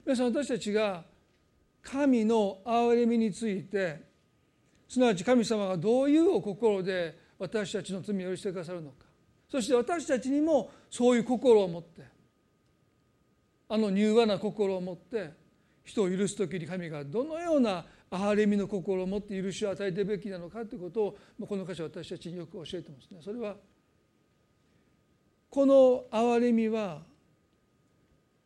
[0.07, 1.05] 皆さん私たちが
[1.83, 4.01] 神の憐れみについて
[4.89, 9.05] すなわち神様がどういうお心で私たちの罪を許してくださるのか。
[9.51, 12.05] そして私たちにもそういう心を持って
[13.69, 15.31] あの柔和な心を持って
[15.85, 23.21] 人を許す時に神がどのような憐れみの心を持って許しを与えてべきなのかということをこの箇所私たちによく教えてますね。
[23.23, 23.57] それは
[25.51, 27.03] この憐れみは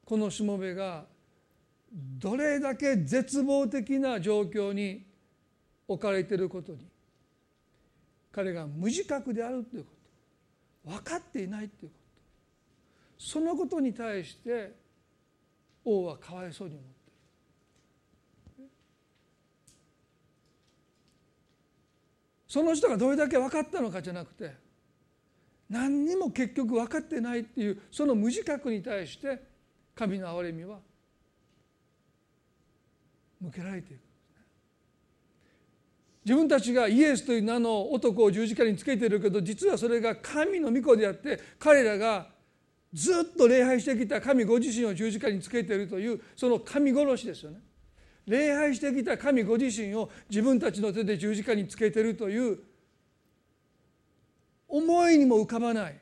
[0.04, 1.04] このしもべが
[1.92, 5.04] どれだけ絶望的な状況に
[5.86, 6.86] 置かれていることに
[8.32, 9.90] 彼が無自覚であるというこ
[10.84, 11.96] と分かっていないというこ
[13.18, 14.72] とそのことに対して
[15.84, 18.70] 王はかわいそうに思っている
[22.52, 24.52] その人がどれだけ分かったのかじゃなくて
[25.70, 29.42] 何にも結局分かってないっていうその無自覚に対して
[29.94, 30.76] 神の憐れみは
[33.40, 34.00] 向けられていく
[36.26, 42.26] 自分たちがイエスという名の男を十字架につけてるけど実はそれが神の御子であって彼らが
[42.92, 47.60] ずっと礼拝してきた神ご自身を十字架につけているというその神殺しですよね。
[48.26, 52.58] 礼拝してきた神ご自身を自分たちの手で十字架につけてるという
[54.68, 55.98] 思いにも浮かばない。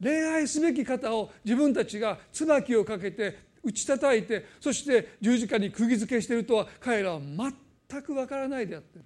[0.00, 8.98] 礼拝すべき方を自分たちが椿をかけて打ち叩いてそして十字架に釘付けしているとは彼らは全くわからないであって。
[8.98, 9.04] る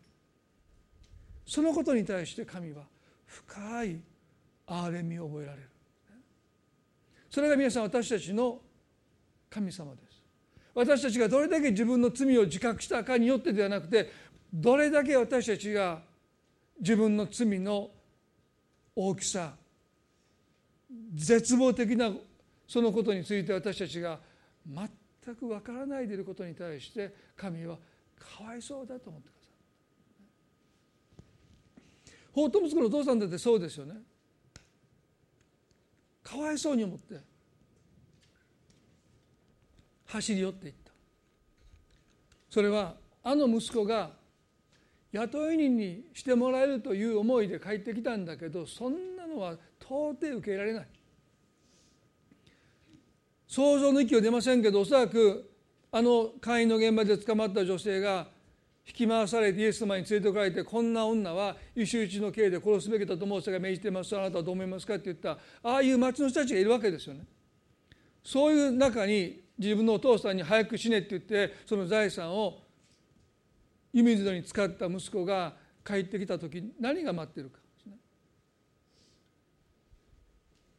[1.46, 2.82] そのことに対して神は
[3.26, 4.00] 深い
[4.66, 5.68] 憐れみを覚えられる。
[7.30, 8.60] それが皆さん私たちの
[9.48, 10.09] 神様です。
[10.74, 14.10] 私たちがどれだけ自分の罪を自覚したかによってではなくて
[14.52, 16.00] どれだけ私たちが
[16.80, 17.90] 自分の罪の
[18.94, 19.54] 大きさ
[21.14, 22.10] 絶望的な
[22.66, 24.18] そのことについて私たちが
[24.66, 27.76] 全くわからないでいることに対して神は
[28.18, 29.46] かわいそうだと思ってくださ
[32.06, 32.14] い。
[32.32, 33.94] 法と息子のお父さんだってそうですよね。
[36.22, 37.16] かわいそうに思って
[40.10, 40.90] 走り寄っていった。
[42.50, 44.10] それはあの息子が
[45.12, 50.86] 雇い人にしてもらえるという思いで帰ってきたんだけどそんなのは到底受けられない。
[53.46, 55.50] 想像の域は出ませんけどおそらく
[55.90, 58.28] あの会員の現場で捕まった女性が
[58.86, 64.16] 引き回されてイエス様に連れてこられてこんな女は一周一の刑で殺すべきだとモーセが命じています。
[64.16, 65.32] あなたはどう思いますかって言った
[65.62, 67.24] ああいう町の人たちがいるわけですよね。
[68.22, 72.62] そういう中に自分のお父さんに早く死ねって言ってその財産を
[73.92, 75.52] 湯水戸に使った息子が
[75.86, 77.58] 帰ってきた時何が待ってるか。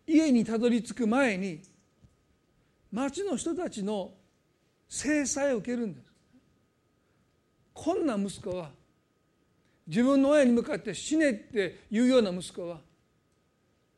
[0.07, 1.61] 家にたどり着く前に
[2.91, 4.11] 町の人たちの
[4.89, 6.11] 制裁を受けるんです
[7.73, 8.71] こんな息子は
[9.87, 12.79] 自分の親に向かって死ねって言うような息子は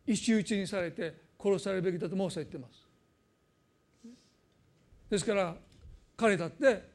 [0.06, 2.83] 石打ちにされて殺されるべきだとモーセは言ってます
[5.10, 5.56] ですから
[6.16, 6.90] 彼だって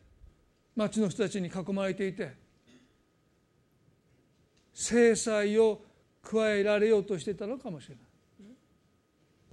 [0.74, 2.32] 町の人たちに囲まれていて
[4.72, 5.80] 制裁を
[6.22, 8.08] 加えられようとしてたのかもしれない。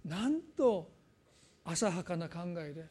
[0.05, 0.91] なんと
[1.63, 2.85] 浅はかな考えで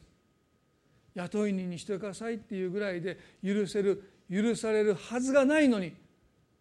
[1.15, 5.93] 雇い人にしてくださいっていうぐらいで許せる許されるはずがないのに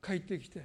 [0.01, 0.63] 帰ってきて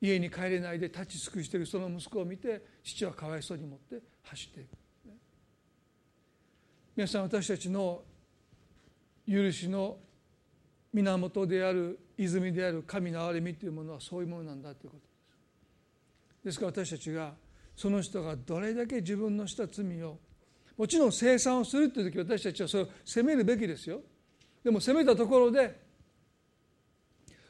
[0.00, 4.68] 家に帰れないで立ち尽くしているその息子を見て父はかわいそうに思って走っていく。
[6.96, 8.00] 皆さん私たちの
[9.28, 9.98] 許しの
[10.94, 15.08] 源である泉である神の憐れみというものはそういうものなんだということで
[16.40, 16.44] す。
[16.44, 17.34] ですから私たちが
[17.76, 20.16] その人がどれだけ自分のした罪を
[20.78, 24.00] もちろん清算をするという時私たちはそれを責めるべきですよ。
[24.64, 25.78] でも責めたところで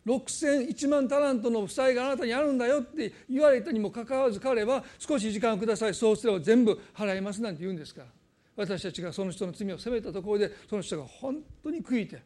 [0.06, 8.15] 6001万タラントの負債があなたにあるんだよって言われたにもかかわらず彼は少し時間をくださいそうすれば全部払いますなんて言うんですから。
[8.56, 12.22] 私たちがその人の罪を責めたところでその人が本当に悔いて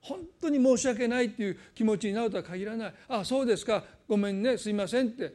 [0.00, 2.94] 本当に申し訳ないっていう気持ちになるとは限らない。
[3.08, 3.82] ああそうですか。
[4.06, 4.58] ごめんね。
[4.58, 5.34] すいませんって。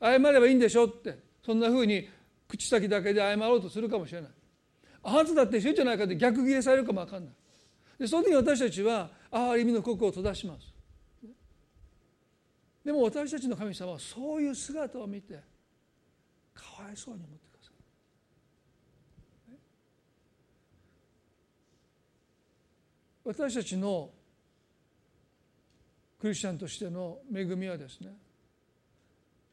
[0.00, 1.18] 謝ればいいんでしょって。
[1.44, 2.08] そんなふうに
[2.48, 4.30] 口先だけで謝ろうとするかもしれない。
[5.02, 7.34] あなただって一緒じゃないかって逆ギレされるかも分かんない。
[7.98, 10.72] でその時私たちは憐れみの国を閉ざします。
[12.82, 15.34] でも私たちの神様はそういう姿を見て
[16.54, 17.70] かわいそうに思ってくださ
[23.19, 24.10] い私たちの
[26.18, 28.08] クリスチャンとしての恵みはですね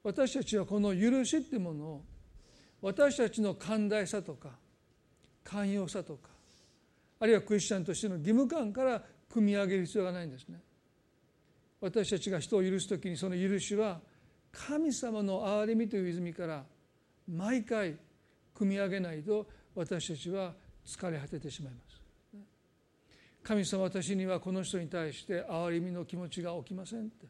[0.04, 2.06] 私たちはこの許しっていうものを
[2.82, 4.50] 私たちの寛大さとか
[5.44, 6.30] 寛容さとか
[7.20, 10.60] あるいはクリスチャンとしての義務感から組み上げる必要がないんですね。
[11.80, 14.00] 私たちが人を許す時にその許しは
[14.52, 16.64] 神様の憐れみという泉から
[17.28, 17.96] 毎回
[18.56, 20.54] 組み上げないと私たちは
[20.84, 21.87] 疲れ果ててしまいます。
[23.48, 27.28] 神様私にはこの人に対して憐れみの気持ちが起きませんって。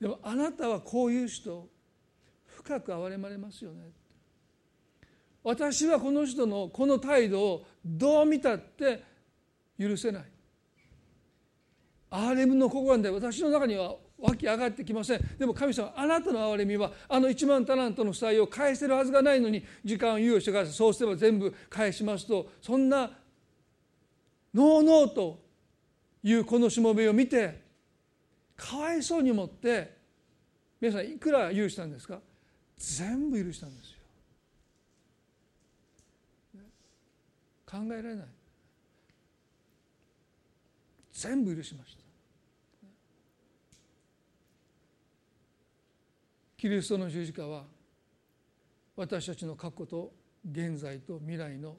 [0.00, 1.68] でもあなたはこういう人
[2.46, 3.82] 深く憐れまれますよね
[5.42, 9.02] 私はこの人のこの態度をどう見たって
[9.78, 10.24] 許せない。
[12.10, 15.20] 憐れみの心で私の中には湧き上がってきません。
[15.38, 20.72] でも神様あなたの憐れみはあの1万タラントの負債を返せるはずがないのに時間を猶予してください。
[20.72, 23.10] そうすれば全部返しますとそんな
[24.54, 25.40] ノーノーと
[26.22, 27.62] いうこのしもべを見て
[28.56, 29.96] かわいそうに思って
[30.80, 32.20] 皆さんいくら許したんですか？
[32.76, 33.98] 全部許したんですよ。
[37.66, 38.26] 考えられない。
[41.12, 42.02] 全部許しました。
[46.56, 47.64] キリストの十字架は
[48.96, 50.12] 私たちの過去と
[50.50, 51.76] 現在と未来の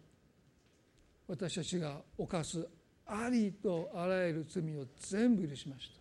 [1.30, 2.68] 私たちが犯す
[3.06, 6.00] ありとあらゆる罪を全部許しました。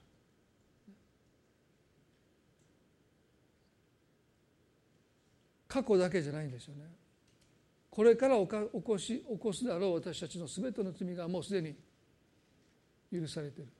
[5.68, 6.84] 過去だけじゃないんですよね。
[7.90, 8.46] これから起
[8.82, 11.74] こし起こすだろう私たちの全ての罪がもうすでに
[13.12, 13.70] 許されている。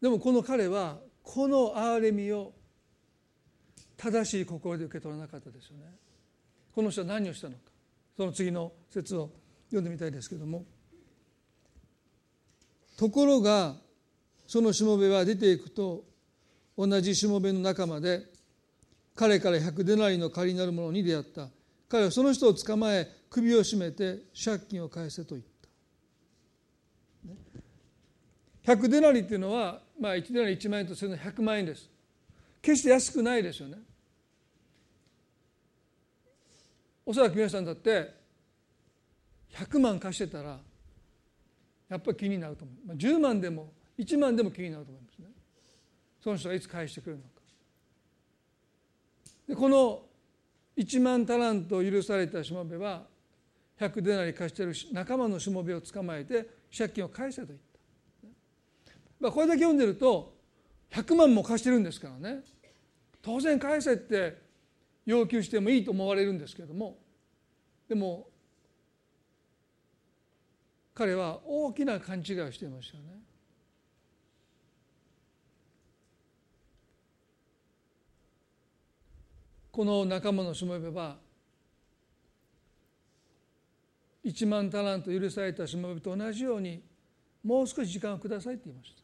[0.00, 2.52] でもこの彼はこの憐れみを
[3.96, 5.84] 正しい心で受け取らなかったですよね。
[6.74, 7.71] この人は何をしたのか。
[8.16, 9.30] その次の説を
[9.66, 10.64] 読んでみたいですけども。
[12.96, 13.76] ところが
[14.46, 16.04] そのしもべは出ていくと
[16.76, 18.26] 同じしもべの仲間で
[19.14, 21.48] 彼から百デナリの借りになる者に出会った。
[21.88, 25.46] 彼はその人を捕まえ首を絞めて借金を返せと言っ
[28.64, 28.72] た。
[28.72, 31.90] 100デナリっていうのは、まあ、1デナリ1万円とするのは100万円です。
[32.62, 33.78] 決して安くないですよね。
[37.12, 38.10] おそらく皆さんだって
[39.54, 40.58] 100万貸してたら
[41.90, 45.26] やっぱり気になると思う、まあ、10万でも1万でも気になると思いますね。
[46.24, 47.28] その人がいつ返してくれるのか。
[49.46, 50.06] でこの
[50.78, 53.02] 1万タラント許されたしもべは
[53.78, 57.60] 100デナリ貸してる仲間のしもべを捕まえて借金を返せと言っ
[58.22, 58.28] た、
[59.20, 60.32] まあ、これだけ読んでると
[60.90, 62.40] 100万も貸してるんですからね。
[63.20, 64.50] 当然返せって
[65.04, 67.01] 要求してもいいと思われるんですけども
[67.88, 68.28] でも
[70.94, 73.10] 彼は大きな勘違いをしていましたよね。
[79.70, 81.16] この仲間のしもべは
[84.22, 86.82] 1万タラント許されたしもべと同じように
[87.42, 89.01] もう少し時間をくださいって言いました。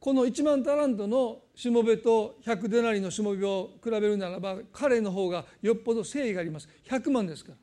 [0.00, 6.68] この1万タラントのしもべと100デナリのしもべを比べるならば彼の方がよっぽど誠意があります。
[6.88, 7.58] 100万ですから。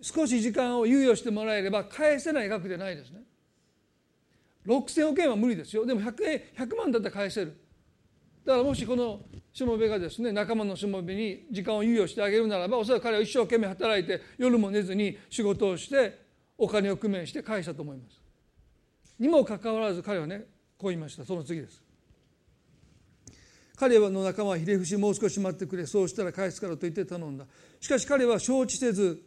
[0.00, 3.22] 少し時間を猶予してもらえれば返せない額でないですね。
[4.66, 5.84] 6000億円は無理ですよ。
[5.84, 7.56] でも 100, 円100万だったら返せる。
[8.44, 9.20] だからもしこの
[9.52, 16.20] しもべがですね仲間のしもべに時間を猶予してあげるならばおそらく彼は一生懸命働いて夜も寝ずに仕事をして
[16.56, 18.25] お金を工面して返したと思います。
[19.18, 20.44] にもかかわらず彼はね
[20.78, 21.24] こう言いました。
[21.24, 21.82] その次です。
[23.76, 27.46] 彼の仲間はひれ伏しもう少し待ってくれそうしたら返すからと言って頼んだ。
[27.78, 29.22] しかし彼は承知せず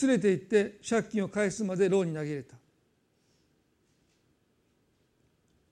[0.00, 2.56] 連れて行って借金を返すまで牢に投げ入れた。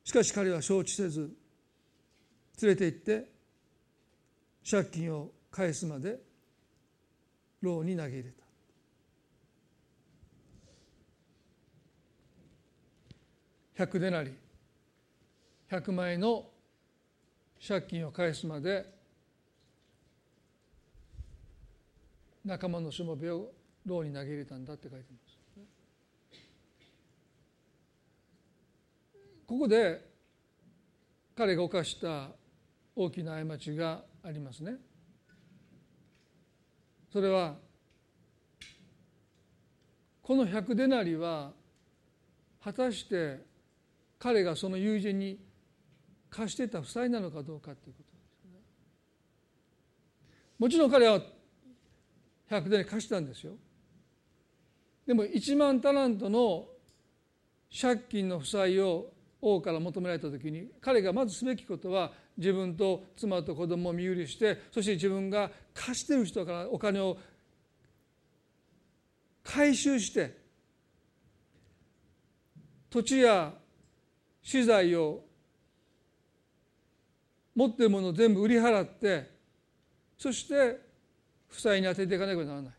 [0.05, 1.30] しかし彼は承知せず
[2.61, 3.28] 連れて行って
[4.68, 6.18] 借金を返すまで
[7.61, 8.41] 牢に投げ入れた。
[13.83, 14.33] 100デナリ
[15.68, 16.45] 100枚の
[17.66, 18.87] 借金を返すまで
[22.45, 23.51] 仲間のしもべを
[23.85, 25.39] 牢に投げ入れたんだって書いてます。
[29.47, 30.09] ここで
[31.37, 32.28] 彼が犯した
[32.95, 34.76] 大きな過ちがありますね。
[37.12, 37.57] それは
[40.22, 41.51] この百デナリは
[42.62, 43.51] 果たして
[44.23, 45.37] 彼がその友人に
[46.31, 48.61] 貸してた負債なのかどうかということですね。
[50.61, 51.20] もちろん彼は
[52.47, 53.55] 百デナリ貸したんですよ。
[55.09, 56.68] でも1万タラントの
[57.68, 59.11] 借金の負債を
[59.41, 67.18] 王から求められた時に彼がまずすべきことは自分と妻と子供を身売りしてそして自分が貸してる人からお金を
[69.43, 70.39] 回収して
[72.89, 73.53] 土地や
[74.43, 75.24] 資材を
[77.55, 79.30] 持っているものを全部売り払って
[80.18, 80.80] そして
[81.49, 82.72] 負債に当てていかなきゃならない。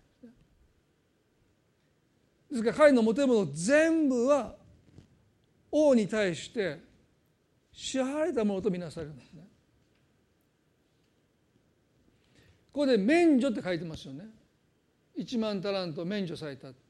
[2.51, 4.55] ですから彼の持てるもの全部は
[5.71, 6.79] 王に対して
[7.71, 9.47] 支払われたものとみなされるんですね。
[12.71, 14.25] ここで免除って書いてますよね。
[15.17, 16.82] 1万タラント免除されたって。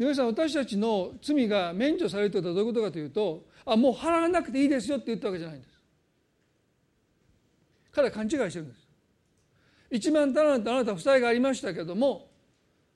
[0.00, 5.74] 皆さん私たちの罪が免除されるということはどういうことかというとあもう払わなくていいですよって言ったわけじゃないんです。
[7.92, 8.74] 彼は勘違いしてるんで
[9.90, 10.08] す。
[10.08, 12.28] 1万タラントあなた負債がありましたけども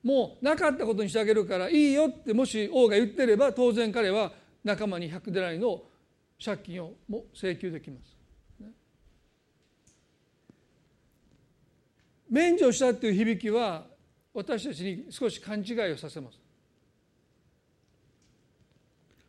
[0.01, 4.31] もうなかったことにしてあげるからいいよってもし王が言ってれば当然彼は
[4.63, 5.83] 仲間に100デライの
[6.43, 8.17] 借金をも請求できます。
[12.31, 13.85] 免除したっていう響きは
[14.33, 16.44] 私たちに少し勘違いをさせます。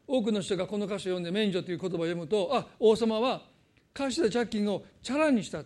[0.07, 3.43] 多くの人がこの歌詞を読んで免除という言葉を読むとあ王様は
[3.93, 5.63] 貸した借金をチャラにした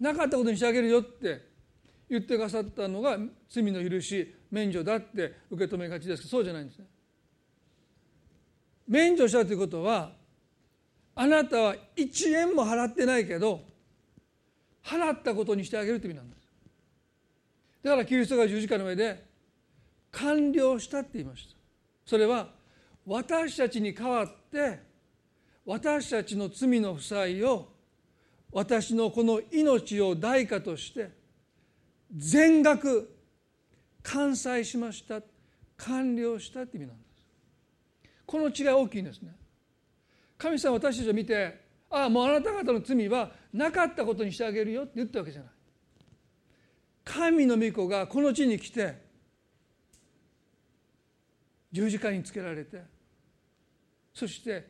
[0.00, 1.48] なかったことにしてあげるよって
[2.08, 3.18] 言ってくださったのが
[3.50, 6.22] 罪の許し免除だって受け止めがちです。
[6.22, 6.86] けどそうじゃないんですね。
[8.86, 10.12] 免除したということは
[11.14, 13.60] あなたは1円も払ってないけど
[14.84, 16.48] 払ったことにしてあげるという意味なんです。
[17.82, 19.24] だからキリストが十字架の上で
[20.12, 21.57] 完了したって言いました。
[22.08, 22.48] それは
[23.04, 24.80] 私たちに代わって
[25.66, 27.68] 私たちの罪の負債を
[28.50, 31.10] 私のこの命を代価として
[32.16, 33.14] 全額
[34.02, 35.20] 完済しました
[35.76, 37.26] 完了したって意味なんです。
[38.24, 39.34] この違い大きいんですね。
[40.38, 45.50] 神様私たちを見てああもうあなた方の罪はなかったことにしてあげるよって言ったわけじゃない。
[47.04, 49.07] 神の御子がこの地に来て
[51.72, 52.82] 十字架につけられて
[54.14, 54.66] そして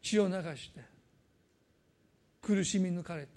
[0.00, 0.80] 血を流して
[2.40, 3.28] 苦しみ抜かれて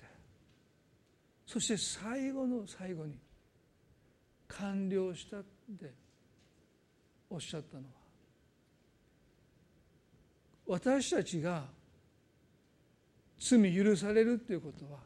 [1.46, 3.18] そして最後の最後に
[4.48, 5.44] 完了したっ
[5.80, 5.94] て
[7.30, 7.90] おっしゃったのは
[10.68, 11.64] 私たちが
[13.40, 15.00] 罪許されるっていうことは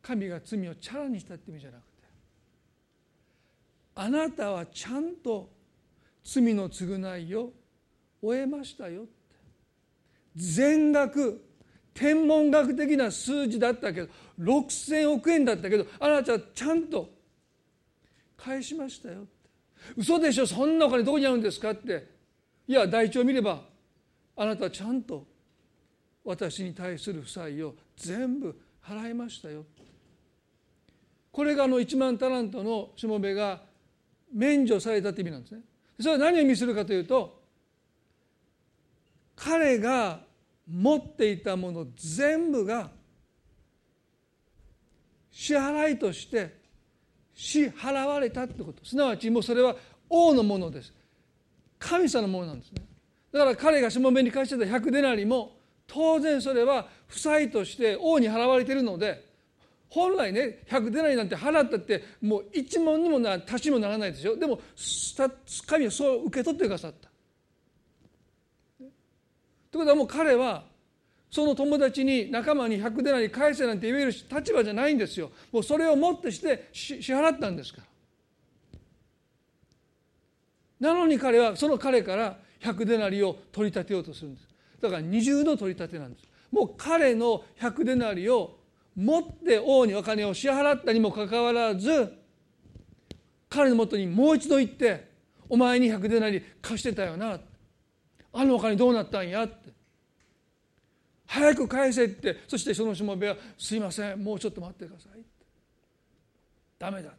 [0.00, 1.88] 神が罪をチャラにしたって意味じゃなくて
[3.94, 5.50] あなたはちゃんと
[6.24, 7.52] 罪の償いを
[8.22, 9.06] 終えましたよ
[10.36, 11.44] 全額
[11.94, 14.08] 天文学的な数字だったけど
[14.40, 17.10] 6,000億円だったけどあなたはちゃんと
[18.36, 19.28] 返しましたよって。
[19.96, 22.08] 嘘でしょそんなお金どこにあるんですかって。
[22.66, 23.60] いや台帳見れば
[24.36, 25.26] あなたはちゃんと
[26.24, 29.64] 私に対する負債を全部払いましたよ
[31.32, 33.60] これがあの1万タラントのしもべが
[34.32, 35.60] 免除されたという意味なんですね。
[36.02, 37.40] それは何を意味するかというと
[39.36, 40.20] 彼が
[40.68, 42.90] 持っていたもの全部が
[45.30, 46.54] 支払いとして
[47.34, 48.84] 支払われたってこと。
[48.84, 49.74] すなわちもうそれは
[50.08, 50.92] 王のものです。
[51.78, 52.82] 神様のものなんですね。
[53.32, 59.31] だから彼がしもべに貸してた100デナリも当然それは負債として王に払われているので
[59.92, 64.36] 本来ね100デナリなんて払ったってもう一文にもな足しもならないですよ。
[64.38, 64.58] でも
[65.66, 67.10] 神はそう受け取ってくださった。
[68.78, 70.64] ということはもう彼は
[71.30, 75.30] その友達に仲間に100デナリ返せなんて言える立場じゃないんですよ。
[75.52, 77.82] もうそれをもってして支払ったんですか
[80.80, 80.88] ら。
[80.88, 84.48] なのに彼はその彼から100デナリを取り立てようとするんです。
[84.80, 86.24] だから二重の取り立てなんです。
[86.50, 88.61] もう彼の100デナリを
[88.94, 92.12] 持って王にお金を支払ったにもかかわらず
[93.48, 95.10] 彼のもとにもう一度行って
[95.48, 97.40] 「お前に100デナリ貸してたよな」
[98.34, 99.44] あのお金どうなったんや？
[99.44, 99.70] って。
[101.26, 102.42] 早く返せって。
[102.48, 105.24] そしてそのしもべは「すいませんもうちょっと待ってください」
[106.78, 107.12] ダメだ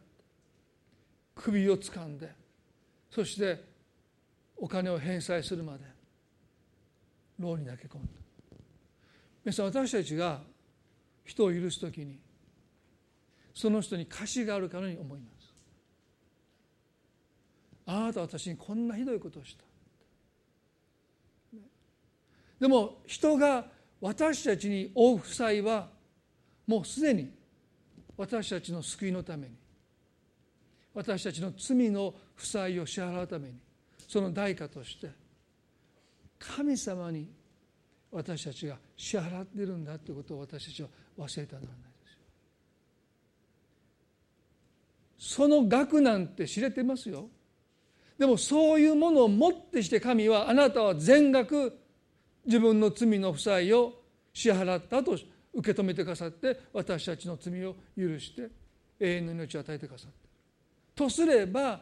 [1.34, 2.44] 首を掴んで。
[3.10, 3.62] そして
[4.56, 5.84] お金を返済するまで
[7.38, 8.08] 牢に投げ込んだ。
[9.44, 10.40] 皆さん私たちが
[11.24, 12.18] 人を許す時に
[13.54, 15.54] その人に貸しがあるかのように思います。
[17.86, 19.64] あなたは私にこんなひどいことをした。
[22.58, 23.66] でも人が
[24.00, 25.88] 私たちに負う負債は
[26.66, 27.30] もうすでに
[28.16, 29.54] 私たちの救いのために
[30.94, 33.54] 私たちの罪の負債を支払うために
[34.08, 35.10] その代価として
[36.38, 37.28] 神様に
[38.14, 40.88] 私たちが支払ってるんだということを私たちは
[41.18, 42.10] 忘れたならないで
[45.18, 45.46] すよ。
[45.46, 47.28] その額なんて知れてますよ。
[48.16, 51.76] でもそういうものをもってして神はあなたは全額
[52.46, 53.94] 自分の罪の負債を
[54.32, 55.18] 支払ったと
[55.52, 58.48] 受け止めてくださって私たちの罪を許して
[59.00, 61.02] 永遠の命を与えてくださった。
[61.02, 61.80] とすれば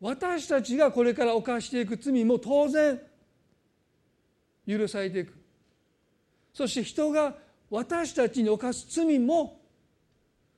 [0.00, 3.00] 私たちがこれから犯していく罪も当然
[4.66, 5.34] 許されていく
[6.52, 7.34] そして人が
[7.70, 9.60] 私たちに犯す罪も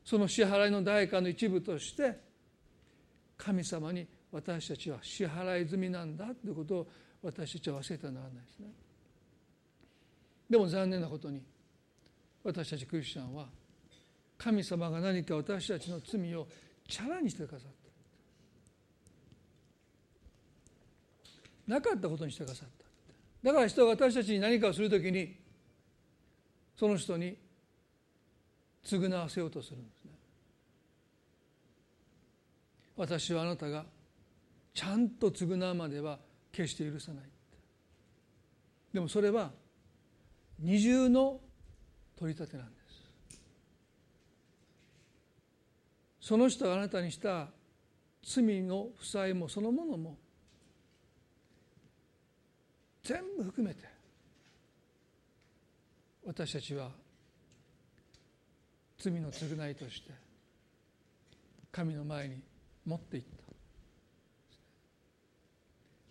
[0.04, 2.18] その支払いの代価の一部として
[3.36, 6.86] 神様に私たちは支払い済みなんだということを
[7.22, 8.68] 私たちは忘れてはならないですね。
[10.48, 11.42] でも残念なことに
[12.42, 13.46] 私たちクリスチャンは
[14.38, 16.46] 神様が何か私たちの罪を
[16.88, 17.81] チャラにしてくださった
[21.66, 22.84] なかったことにしてくださった。
[23.42, 25.36] だから人が私たちに何かをするときに
[26.76, 27.36] その人に
[28.84, 30.10] 償わせようとするんですね。
[32.96, 33.84] 私はあなたが
[34.74, 36.18] ちゃんと償うまでは
[36.50, 37.24] 決して許さない
[38.92, 39.50] でもそれは
[40.58, 41.40] 二重の
[42.18, 42.82] 取り立てなんです。
[46.20, 47.48] その人があなたにした
[48.22, 50.16] 罪の負債もそのものも
[53.02, 53.80] 全部含めて
[56.24, 56.90] 私たちは
[58.98, 60.12] 罪の償いとして
[61.72, 62.42] 神の前に
[62.86, 63.22] 持っていっ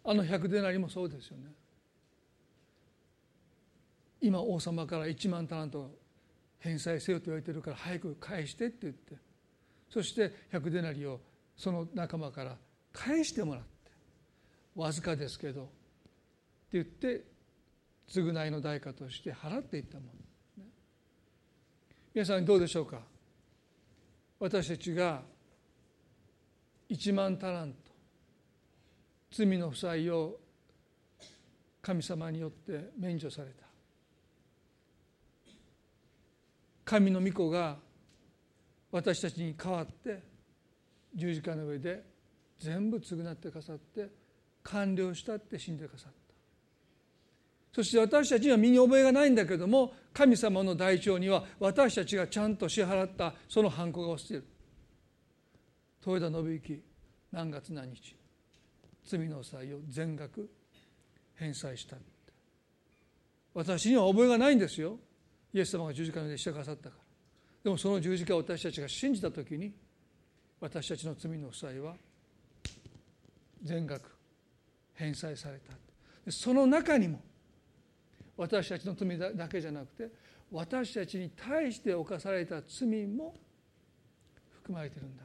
[0.04, 0.10] た。
[0.12, 1.44] あの百デナリもそうですよね。
[4.20, 5.92] 今王様から1万タラント
[6.60, 9.16] 返済せよと言われてるから早く返してって言って
[9.90, 11.20] そして百デナリを
[11.58, 12.56] その仲間から
[12.94, 13.70] 返してもらって
[14.76, 15.70] わずかですけど
[16.72, 17.24] 言って
[18.08, 20.64] 償いの代価として払っていったもの、
[22.14, 23.02] 皆さんどうでしょうか？
[24.40, 25.22] 私たちが
[26.90, 27.92] 1万タラント
[29.32, 30.40] 罪の負債を
[31.82, 33.66] 神様によって免除された。
[36.84, 37.78] 神の御子が
[38.92, 40.22] 私たちに代わって
[41.16, 42.04] 十字架の上で
[42.60, 44.10] 全部償ってくださって
[44.64, 46.21] 完了したって死んでくださった。
[47.74, 54.46] そして私たちには身に覚えがないんだけども神様の台帳には私たちがちゃんと支払ったそのハンコが押している。
[56.06, 56.84] 豊田信之
[57.32, 58.16] 何月何日
[59.06, 60.50] 罪の債を全額
[61.36, 61.96] 返済した
[63.54, 64.98] 私には覚えがないんですよ。
[65.54, 67.04] イエス様が十字架でしてくださったから。
[67.64, 69.74] でもその十字架を私たちが信じた時に
[70.60, 71.96] 私たちの罪の負債は
[73.64, 74.10] 全額
[74.94, 76.32] 返済された。
[76.32, 77.22] その中にも
[78.42, 80.10] 私たちの罪だけじゃなくて
[80.52, 83.36] 私たちに対して犯された罪も
[84.50, 85.24] 含まれてるんだ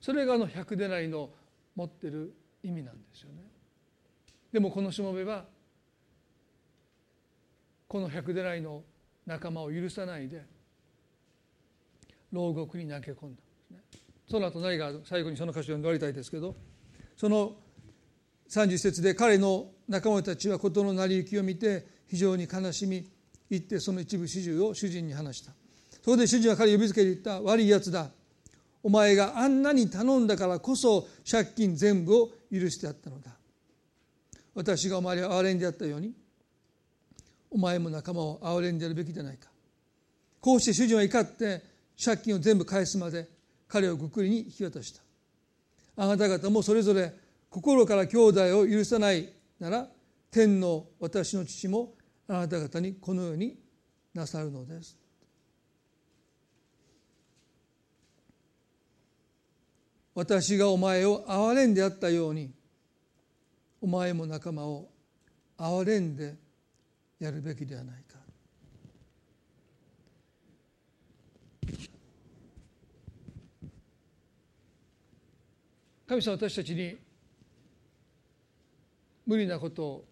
[0.00, 1.28] それがあの百でなりの
[1.76, 3.42] 持ってる意味なんですよね。
[4.50, 5.44] でもこのしもべは
[7.86, 8.82] この百でなりの
[9.26, 10.46] 仲間を許さないで
[12.32, 13.78] 牢獄に投げ込んだんですね。
[14.30, 16.56] その後何が最後にその箇所を読んで終わりたいですけど
[17.16, 17.56] その
[18.48, 23.08] 30節で彼の仲間たちは事の成り行きを見て非常に悲しみ
[23.50, 25.52] 言ってその一部始終を主人に話した。
[26.02, 27.40] そこで主人は彼を呼びつけて言った。
[27.42, 28.10] 悪いやつだ。
[28.82, 33.32] お前があんなに頼んだからこそ借金全部を許してやったのだ。
[34.54, 36.14] 私がお前を憐れんでやったように。
[37.50, 39.48] お前も仲間を憐れんでやるべきでないか。
[40.40, 41.62] こうして主人は怒って
[42.02, 43.28] 借金を全部返すまで
[43.66, 45.02] 彼をぐっくりに引き渡した。
[45.96, 47.12] あなた方もそれぞれ
[47.50, 49.88] 心から兄弟を許さないなら
[50.30, 51.94] 天の私の父も
[52.28, 53.56] あなた方にこのように
[54.14, 54.96] なさるのです。
[60.14, 62.52] 私がお前を憐れんであったように
[63.80, 64.88] お前も仲間を
[65.56, 66.34] 憐れんで
[67.20, 68.18] やるべきではないか。
[76.08, 76.96] 神様私たちに
[79.28, 80.06] 無理なこと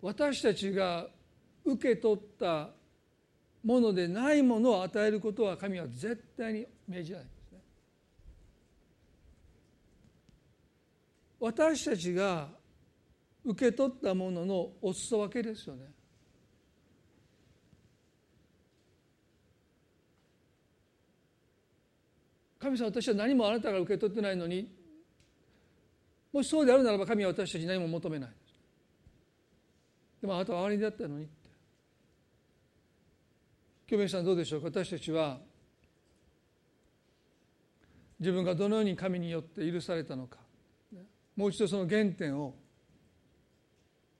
[0.00, 1.06] 私たちが
[1.66, 2.70] 受け取った
[3.62, 7.58] ものでないものを与えることは神は絶対に命じないんですね。
[11.38, 12.48] 私たちが
[13.44, 15.82] 受け取ったもののお裾分けですよね。
[22.58, 24.79] 神様私は何もあなたが受け取ってないのに
[26.32, 28.30] もしそうであるならば神は私たちに何も求めない。
[30.20, 31.32] でもあなたは哀れにだったのにって。
[33.88, 34.68] 今日皆さんどうでしょうか。
[34.68, 35.38] 私たちは
[38.20, 40.38] 自分がどのように神によって許されたのか。
[41.36, 42.54] もう一度その原点を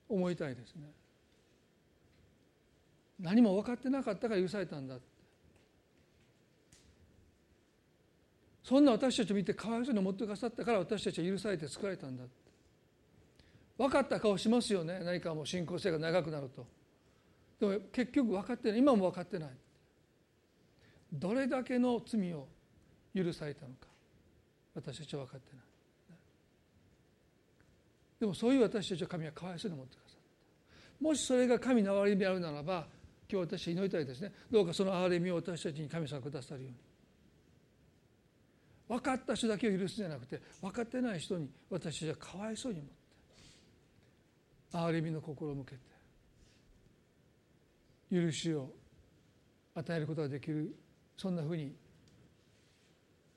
[0.09, 0.91] 思いたいですね。
[3.21, 4.97] 何も分かってなかったから許されたんだ
[8.71, 12.23] そんな私たちを見てかわいそうに思ってくださったから私たちは許されて救われたんだ
[13.77, 15.01] 分かった顔しますよね。
[15.03, 16.65] 何かもう信仰性が長くなると。
[17.59, 18.79] でも結局分かってない。
[18.79, 19.49] 今も分かってない。
[21.13, 22.47] どれだけの罪を
[23.13, 23.89] 許されたのか。
[24.77, 25.65] 私たちは分かってない。
[28.21, 30.19] でもそういう私たちは神はかわいそうに思ってくださっ
[31.01, 31.05] た。
[31.05, 32.87] もしそれが神の憐れみであるならば
[33.29, 34.33] 今日私は祈りたいですね。
[34.49, 36.90] どうかその憐れみを私たちに神様くださるように。
[38.91, 42.99] 分かった人だけを許すんじゃなくて分かってない人に私はかわいそうに思って
[44.73, 45.79] 憐れみの心を向けて
[48.13, 48.69] 許しを
[49.77, 50.75] 与えることができる
[51.17, 51.73] そんなふうに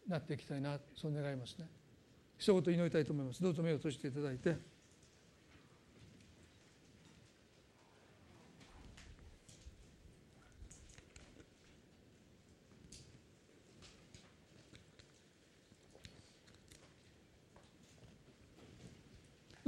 [0.08, 1.68] なっていきたいなそう願いますね。
[2.40, 3.42] 一言祈りたいと思います。
[3.42, 4.58] どうぞ目を閉じていただいて。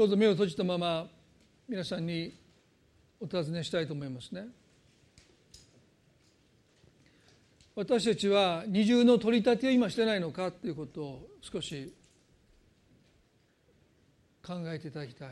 [0.06, 1.08] どうぞ目を閉じたまま
[1.68, 2.32] 皆さんに
[3.20, 4.45] お尋ねしたいと思いますね。
[7.74, 11.91] 私たちは二重の取り立てを今してないのかということを少し
[14.45, 15.30] 考えていただきたい。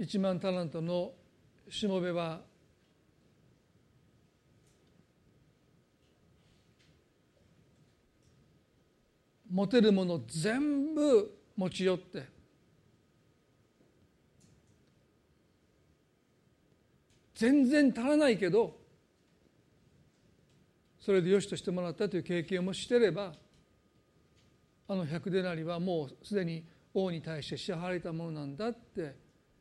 [0.00, 1.12] 一万タラントの
[1.70, 2.40] しもべは
[9.50, 12.36] 持てるもの全部持ち寄って。
[17.34, 18.78] 全然足らないけど
[20.98, 23.34] それでよしとしてもらったという経験もしてれば
[24.88, 29.14] あの百デナリはもうすでに王に対して支払われたものなんだって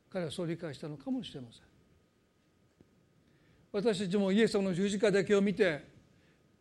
[0.09, 1.61] 彼はそう理解したのかもしれません。
[3.73, 5.83] 私たちもイエス様の十字架だけを見て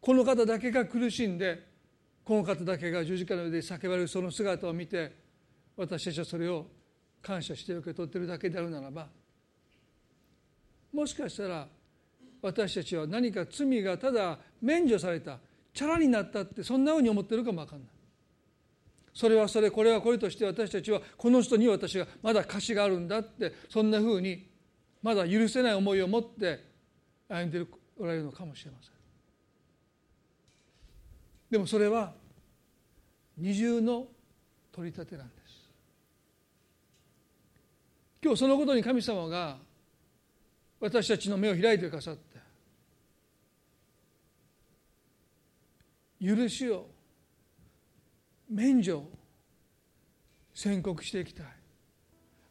[0.00, 1.73] この方だけが苦しんで
[2.24, 5.12] この方だけが十字架の上で叫ばれるその姿を見て
[5.76, 6.66] 私たちはそれを
[7.22, 9.08] 感謝して受け取っているだけであるならば
[10.92, 11.66] もしかしたら
[12.40, 15.38] 私たちは何か罪がただ免除された
[15.72, 17.88] チャラになったってそんなふうに思ってるかも分かんない。
[19.12, 24.46] それはそれこれはこれとして私たちはこの人に私がまだ貸しがあるんだってそんなふうに
[25.02, 26.64] まだ許せない思いを持って
[27.28, 27.64] 歩んで
[27.98, 28.93] おられるのかもしれません。
[31.54, 32.12] でもそれは
[33.38, 34.08] 二重の
[34.72, 35.70] 取り立てなんです。
[38.20, 39.58] 今日そのことに神様が
[40.80, 42.40] 私たちの目を開いてくださって
[46.20, 46.88] 許しを
[48.50, 49.12] 免除を
[50.54, 51.46] 宣告していきたい。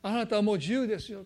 [0.04, 1.26] あなたはもう自由ですよ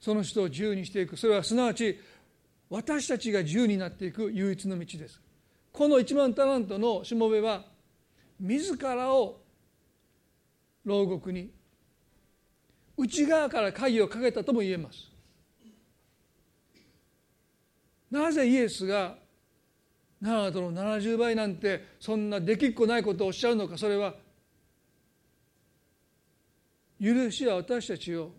[0.00, 1.18] その人を自由にしていく。
[1.18, 1.98] それはすなわち
[2.74, 5.20] 私たちが自由になっていく唯一の道です。
[5.72, 7.62] この一万タラントのしもべは
[8.40, 9.40] 自らを
[10.84, 11.52] 牢獄に
[12.96, 15.08] 内側から鍵をかけたとも言えます。
[18.10, 19.18] なぜイエスが
[20.20, 24.16] 長門の70倍なんてそんなできっこないことをおっしゃるのかそれは
[27.00, 28.32] 許しは私たちを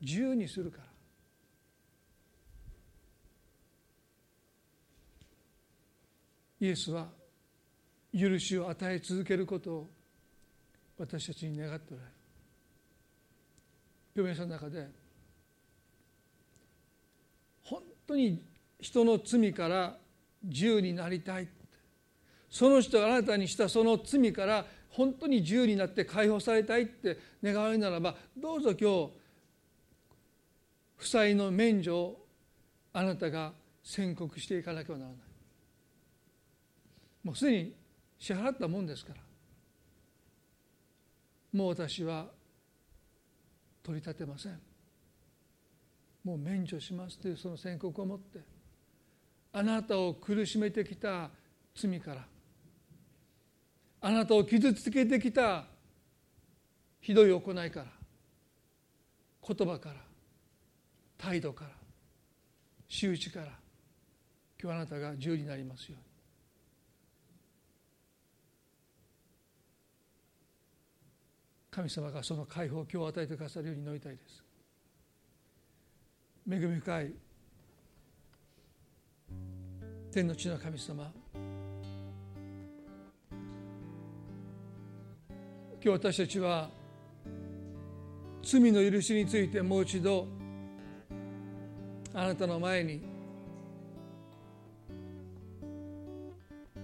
[0.00, 0.91] 自由にするから。
[6.62, 7.08] イエスは
[8.16, 9.90] 許しを与え続けることを
[10.96, 12.14] 私たちに願っておられる。
[14.14, 14.86] 嫁さんの中で
[17.64, 18.40] 本当に
[18.78, 19.96] 人の罪から
[20.44, 21.48] 自由になりたい。
[22.48, 29.10] その人があなたにしたその罪から本当に自由になって解放されたいって願われるならばどうぞ今日
[30.96, 32.26] 負債の免除を
[32.92, 33.52] あなたが
[33.82, 35.31] 宣告していかなければならない。
[37.22, 37.74] もうすでに
[38.18, 39.20] 支払ったもんですから。
[41.52, 42.26] もう私は
[43.82, 44.60] 取り立てません。
[46.24, 48.40] もう免除しますというその宣告を持って
[49.52, 51.30] あなたを苦しめてきた
[51.74, 52.24] 罪から
[54.00, 55.64] あなたを傷つけてきた
[57.00, 57.86] ひどい行いから
[59.46, 59.96] 言葉から
[61.18, 61.70] 態度から
[62.88, 63.46] 仕打ちから
[64.62, 66.11] 今日あなたが自由になりますように。
[71.74, 74.44] 神様がその解放を今日与えてくださるように祈りたいです。
[76.46, 77.14] 恵み深い
[80.12, 81.10] 天の地の神様。
[85.82, 86.68] 今日私たちは
[88.42, 90.28] 罪の許しについてもう一度
[92.12, 93.02] あなたの前に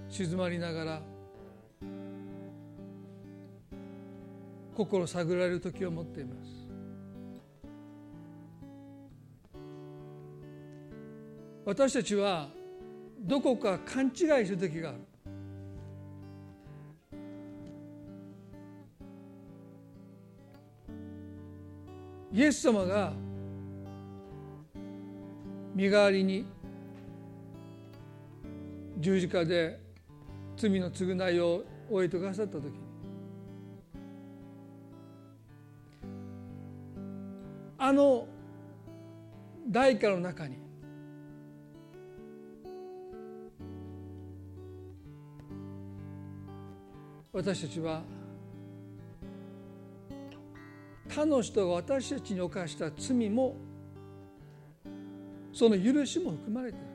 [0.09, 1.03] 静まりながら
[4.79, 6.69] 心探られる時を持っています。
[11.65, 12.49] 私たちは
[13.19, 14.13] どこか勘違い
[14.47, 14.99] する時がある。
[22.33, 23.13] イエス様が
[25.75, 26.47] 身代わりに
[28.99, 29.81] 十字架で
[30.57, 32.88] 罪の償いを終えてくださった時
[37.89, 38.29] あの
[39.67, 40.59] 代価の中に。
[47.33, 48.03] 私たちは
[51.09, 53.57] 他の人が私たちに犯した罪も
[55.55, 56.87] その許しも含まれている。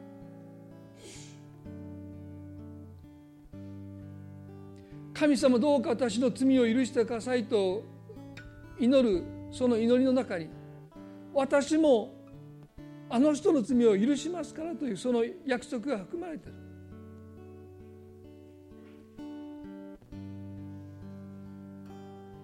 [5.16, 7.82] 神様どうか私の罪を許してくださいと
[8.80, 10.50] 祈るその祈りの中に
[11.34, 12.14] 私も
[13.10, 16.64] あの人の罪を許しますからというその約束が含まれている。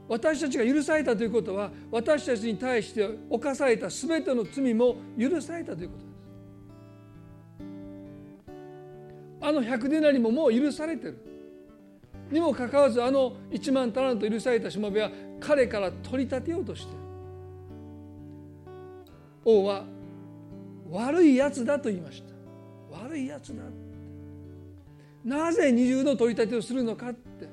[0.08, 6.10] 私たちが許されたということは私たちに対して犯された全ての罪も許されたということです。
[9.42, 11.26] あの百年なりももう許されてる。
[12.32, 15.10] にもかかわらずあの1万タラント許されたしもべは
[15.40, 16.99] 彼から取り立てようとして
[19.46, 19.86] 王は
[20.90, 22.30] 悪いやつだと言いました。
[23.04, 23.64] 悪いやつだ
[25.24, 27.48] なぜ二重の取り立てをするのかって。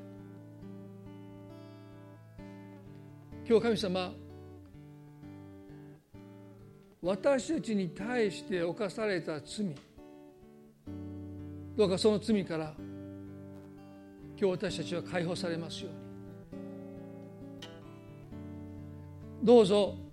[3.48, 4.12] 今日神様
[7.02, 9.74] 私たちに対して犯された罪。
[11.76, 12.74] どうかその罪から
[14.38, 15.98] 今日私たちは解放されますように。
[19.46, 20.05] どうぞ。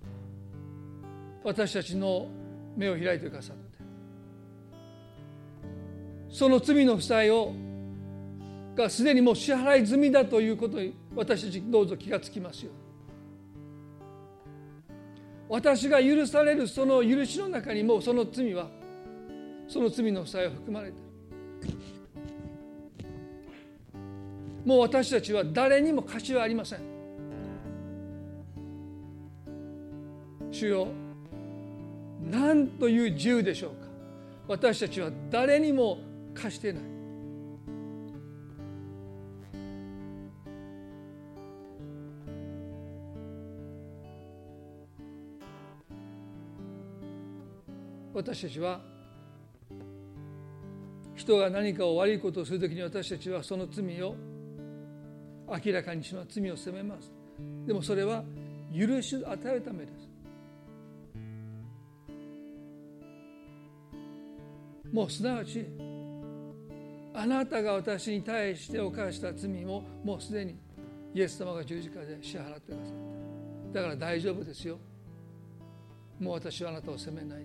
[1.44, 2.26] 私たちの
[2.74, 3.78] 目を開いてくださって。
[6.30, 7.52] その罪の負債を
[8.74, 12.80] がすでにもう支払い済みだということに私たちどうぞ気がつきますように。
[15.48, 18.68] 私が許されるその許しの中にもその罪は
[19.68, 21.78] その罪の負債は含まれている。
[24.64, 26.80] もう私たちは誰にも貸しはありません。
[30.50, 30.88] 主よ
[32.30, 33.88] 何という自由でしょうか。
[34.48, 35.98] 私たちは誰にも
[36.34, 36.82] 貸してない。
[48.14, 48.80] 私たちは
[51.16, 54.14] 人が何かを悪いことをするときに私たちはその罪を
[55.48, 56.40] 明らかにします。
[56.40, 57.12] 罪を責めます。
[57.66, 58.24] でもそれは
[58.72, 60.13] 許し与えるためです。
[64.94, 65.66] もうすなわち
[67.12, 70.56] あなたが私に対して犯した罪ももうすでに
[71.12, 74.78] イエス様が十字架で支払ってくださっただから大丈夫ですよ。
[76.20, 77.42] もう私はあなたを責めない。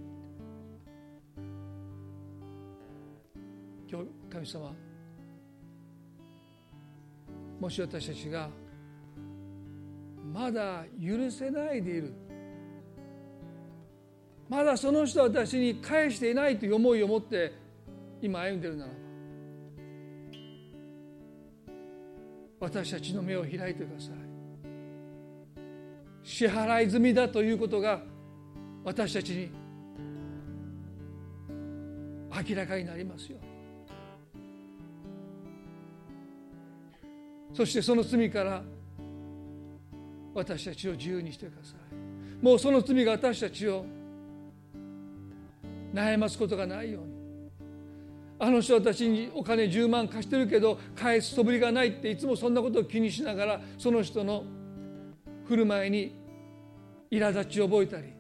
[3.92, 4.76] 今日神様
[7.60, 8.48] もし私たちが
[10.32, 12.29] まだ許せないでいる。
[14.50, 17.54] まだその人は私に返していないという思いを持って
[18.22, 18.72] 今歩んでい。
[18.72, 18.98] るならば
[22.60, 24.16] 私たちの目を開いてください。
[26.24, 28.02] 支払い済みだということが
[28.84, 29.52] 私たちに
[32.50, 33.38] 明らかになりますよ。
[37.54, 38.64] そしてその罪から
[40.34, 42.44] 私たちを自由にしてください。
[42.44, 43.86] もうその罪が私たちを
[45.94, 47.20] 悩ますことがないように。
[48.42, 54.46] あの人私にお金10万貸してるけど返すそぶりがないっていつもそんなことを気にしながらその人の
[55.46, 56.16] 振る舞いに
[57.12, 58.14] 苛立ちを覚えたり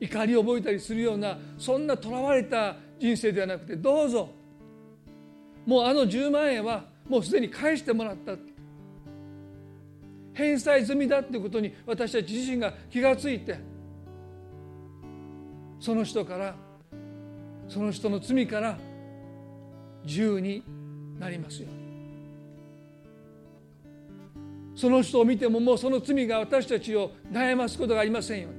[0.00, 4.30] 怒りを覚えたりするようなそんなとらわれた人生ではなくてどうぞ
[5.64, 8.34] もうあの10万円はもうすでに返してもらった。
[10.34, 13.56] 返済済みだっていうことに私たち自身が気がついて
[15.80, 16.54] その人から
[17.68, 18.78] その人の罪から
[20.04, 20.62] 自由に
[21.18, 21.68] なりますよ。
[24.76, 28.48] その人を見てももうその罪が私たちを悩ますことがありませんよ。
[28.48, 28.58] うに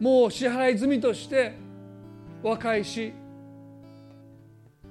[0.00, 1.54] もう支払い済みとして
[2.42, 3.12] 和解し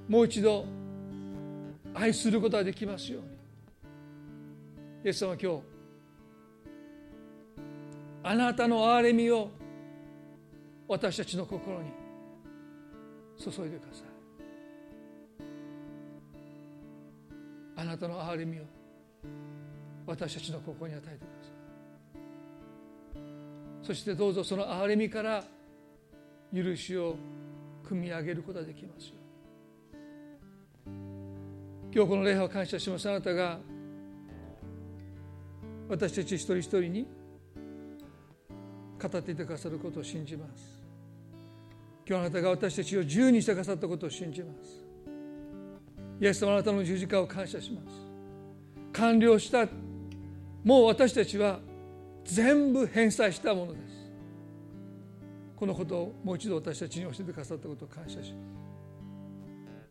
[0.08, 0.66] もう一度
[1.94, 3.28] 愛することができますように。
[5.04, 5.60] イエス様今日
[8.24, 9.50] あなたの憐れみを
[10.88, 11.90] 私たちの心に。
[13.38, 14.06] 注いでください。
[17.76, 18.62] あなたの憐れみを。
[20.06, 21.48] 私たちの心に与えてくださ
[23.82, 23.86] い。
[23.86, 25.44] そしてどうぞその憐れみから。
[26.54, 27.16] 許しを
[27.84, 29.14] 組み上げることができますよ
[31.92, 33.58] 今日この礼拝を感謝しますあなたが。
[35.88, 37.06] 私たち一人一人に。
[39.00, 40.75] 語っていてくださることを信じます。
[42.08, 44.84] 今日あなたが私たちを自由にしてくださったことを信じます。
[46.20, 47.86] イエス様あなたの十字架を感謝します。
[48.92, 49.66] 完了した。
[50.64, 51.60] もう私たちは
[52.24, 53.96] 全部返済したものです。
[55.56, 58.56] このことをもう一度私たちに教えてくださったことを感謝します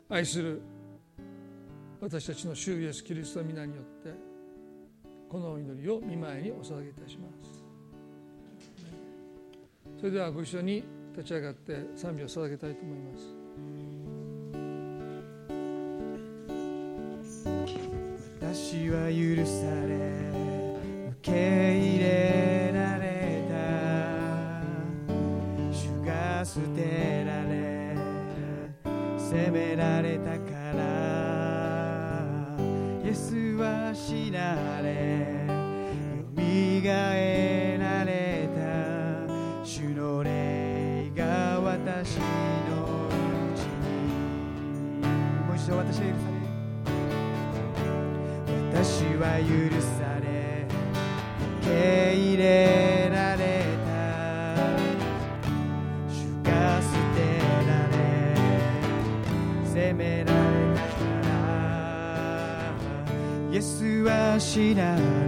[0.07, 0.61] 愛する
[1.99, 4.13] 私たちの主イエスキリストの皆によって
[5.28, 7.66] この祈りを見舞いにお捧げいたします。
[9.99, 10.84] それではご一緒に
[11.16, 13.45] 立ち上がって賛美を捧げたいと思います。
[18.41, 19.95] 私は許され
[21.22, 21.32] 受け
[21.80, 23.55] 入れられた。
[25.72, 27.95] 主が捨てられ
[29.18, 30.84] 責められたから。
[33.05, 37.54] イエスは死なれよみがえ
[42.05, 43.09] 私のう
[43.57, 45.01] ちに
[45.47, 46.37] もう一度私は許され
[48.71, 48.85] 私
[49.15, 49.49] は許
[49.81, 50.25] され
[51.61, 53.41] 受け入れられ
[53.87, 53.89] た。
[56.07, 57.17] 主が捨て
[57.65, 57.97] られ
[59.65, 60.29] 責められ
[60.75, 60.81] た。
[60.85, 61.33] から
[63.51, 65.24] イエスは死なれ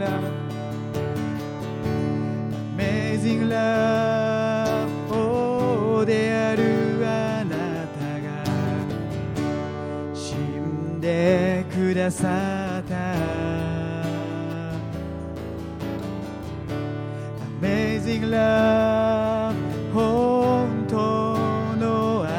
[0.00, 0.10] love
[2.74, 8.44] Amazing love 王であるあなたが
[10.14, 12.94] 死んでくださった
[17.60, 19.54] Amazing love
[19.92, 20.96] 本当
[21.76, 22.30] の愛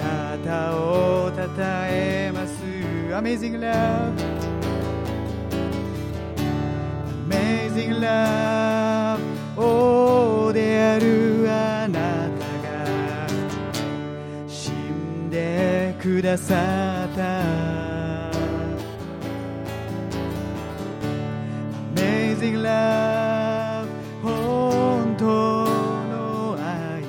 [0.00, 2.64] あなたをたたえます
[3.14, 4.17] Amazing love
[16.28, 17.22] ださった。
[21.94, 23.86] Amazing love
[24.22, 27.02] 本当の愛。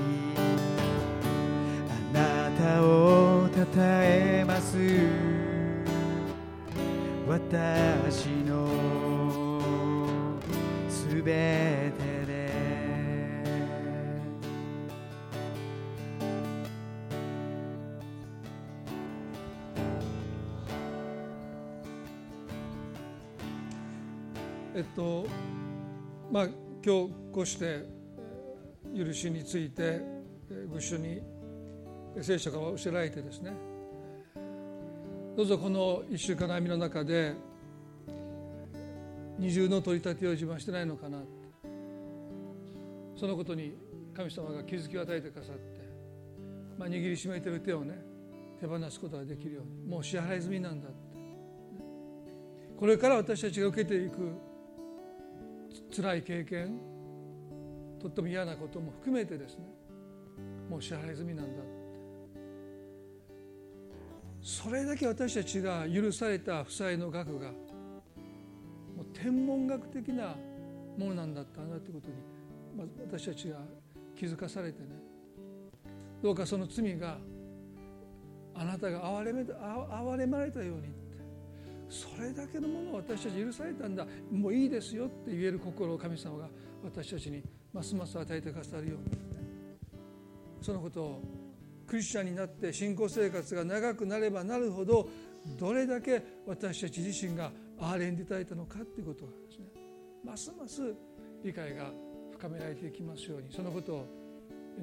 [1.89, 4.77] あなたをたたえます。
[7.27, 8.08] 私
[26.31, 26.47] まあ
[26.85, 27.85] 今日こうして
[28.95, 30.01] 許しについて
[30.71, 31.21] ご一緒に
[32.21, 33.51] 聖書から教えられてですね。
[35.35, 37.33] どうぞこの一週間の歩みの中で
[39.37, 41.19] 二重の取り立てを自分はしてないのかな
[43.15, 43.73] そのことに
[44.13, 45.79] 神様が気づきを与えてくださって、
[46.77, 48.01] まあ、握りしめてる手をね
[48.59, 50.97] 手放すことができるようにもう支払い済みなんだって。
[52.77, 54.48] これから私たちが受けていく
[56.01, 56.79] 辛い経験
[57.99, 59.65] とっても嫌なことも含めてですね
[60.69, 61.63] もう支払い済みなんだ。
[64.41, 70.35] それだけ私たちが許された負債の額がもう天文学的な
[70.97, 72.13] ものなんだったんだということに、
[72.77, 73.57] まあ、私たちが
[74.17, 74.87] 気づかされてね
[76.23, 77.17] どうかその罪が
[78.55, 80.98] あなたが憐れめ憐れまれたように
[81.89, 84.05] それだけのものを私たち許されたんだ。
[84.31, 86.49] もういいですよって言える心を神様が
[86.83, 89.17] 私たちにますます与えてくださるように、
[90.61, 91.21] そのことを
[91.87, 95.09] クリスチャンになって信仰生活が長くなればなるほど
[95.57, 99.65] どれだけ私たち自身が憐れんでいただいたのかということがですね
[100.23, 100.93] ますます
[101.43, 101.91] 理解が
[102.33, 104.05] 深められていきますようにそのことを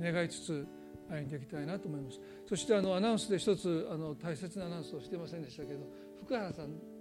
[0.01, 0.67] 願いつつ
[1.09, 2.21] 歩んでいきたいなと思います。
[2.49, 5.87] そしてあのアナウンスで一つあの大切なアナウンスをしてませんでしたけど
[6.25, 6.95] 福原さん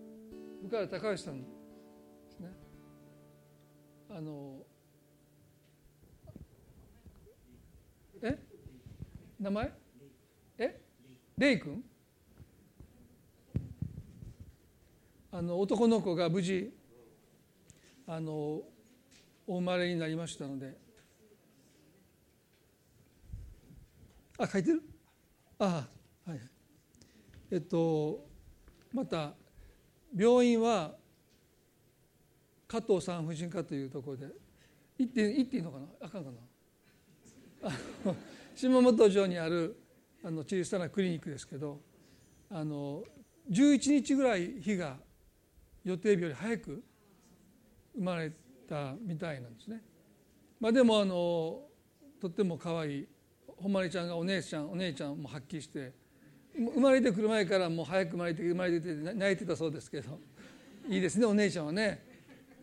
[0.65, 1.47] 福原孝さんで
[2.27, 2.51] すね。
[4.09, 4.57] あの
[8.23, 8.39] え？
[9.39, 9.71] 名前？
[10.57, 10.81] え？
[11.37, 11.83] レイ君？
[15.31, 16.73] あの男の子が無事
[18.07, 18.61] あの
[19.45, 20.75] お生まれになりましたので。
[24.39, 24.81] あ書いてる？
[25.59, 25.85] あ
[26.25, 26.39] はい。
[27.51, 28.25] えっと
[28.91, 29.33] また
[30.15, 30.95] 病院は
[32.67, 34.27] 加藤産婦人科というところで。
[34.97, 35.85] 行って行っていいのかな？
[36.01, 36.31] あかんか
[37.61, 38.15] な？
[38.55, 39.75] 島本城にある
[40.23, 41.81] あの小さなクリニックですけど
[42.49, 43.03] あの
[43.49, 44.97] 11日ぐらい日が
[45.83, 46.83] 予定日より早く
[47.95, 48.31] 生まれ
[48.67, 49.83] たみたいなんですね。
[50.59, 51.67] まあ、でもあの
[52.19, 53.07] とっても可愛い。
[53.57, 55.93] ほまりちゃんがお姉ちゃんお姉ちゃんも発揮して
[56.57, 60.19] 生まれてくる前からもう早く生まれて生まれてて泣いてたそうですけど
[60.87, 62.15] いいですねお姉ちゃんはね。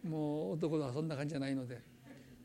[0.02, 1.80] もう男とはそんな感じじゃないので。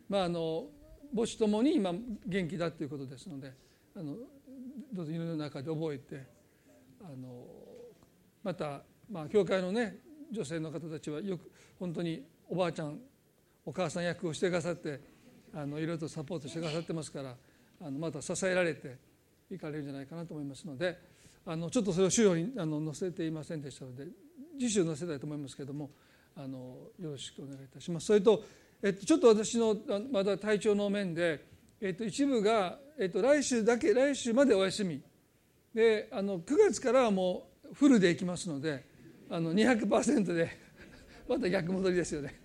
[0.10, 0.68] まああの
[1.15, 1.94] 母子ともに今
[2.26, 3.53] 元気だということですので
[3.95, 4.15] あの
[4.94, 6.26] どうぞ祈りの中で覚えて
[7.02, 7.45] あの
[8.44, 9.98] また、まあ、教会のね
[10.32, 12.99] 女性の方たちはよく本当におばあちゃん
[13.65, 14.99] お母さん役をしてくださって
[15.53, 17.36] あのいろいろとサポートしてくださってますから
[17.82, 18.98] あのまた支えられて
[19.49, 20.99] いかれるんじゃないかなと思いますので
[21.48, 24.06] あのちょっとそれを資料にあの載せていませんでしたので
[24.60, 25.90] 次週載せたいと思いますけれども
[26.36, 28.07] あのよろしくお願いいたします。
[28.07, 28.44] それと
[28.84, 29.76] えっと、ちょっと私の
[30.11, 31.44] まだ体調の面で、
[31.82, 35.02] えっと、一部が、えっと、来週だけ来週までお休み
[35.74, 38.86] であの9月からはもうフルでいきますので
[39.30, 40.52] あの200%で
[41.28, 42.40] また逆戻りですよね。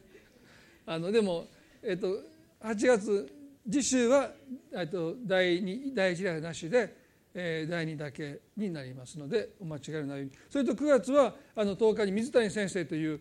[0.87, 1.49] あのでも、
[1.83, 2.09] えっと、
[2.61, 3.33] 8月
[3.70, 4.33] 次週は、
[4.73, 7.02] えっと、第2第1礼拝なしで、
[7.35, 13.21] えー、第2だけになりますのでお間違いないようにそれと9月はあの10日に水谷先生という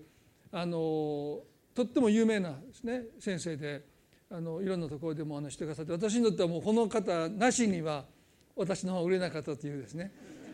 [0.51, 1.39] あの
[1.73, 3.85] とっても有名なですね先生で
[4.29, 8.05] あのいろんなところでもお話してくださって私にとってはもうこの方なしには
[8.55, 10.11] 私の方が売れなかったというですね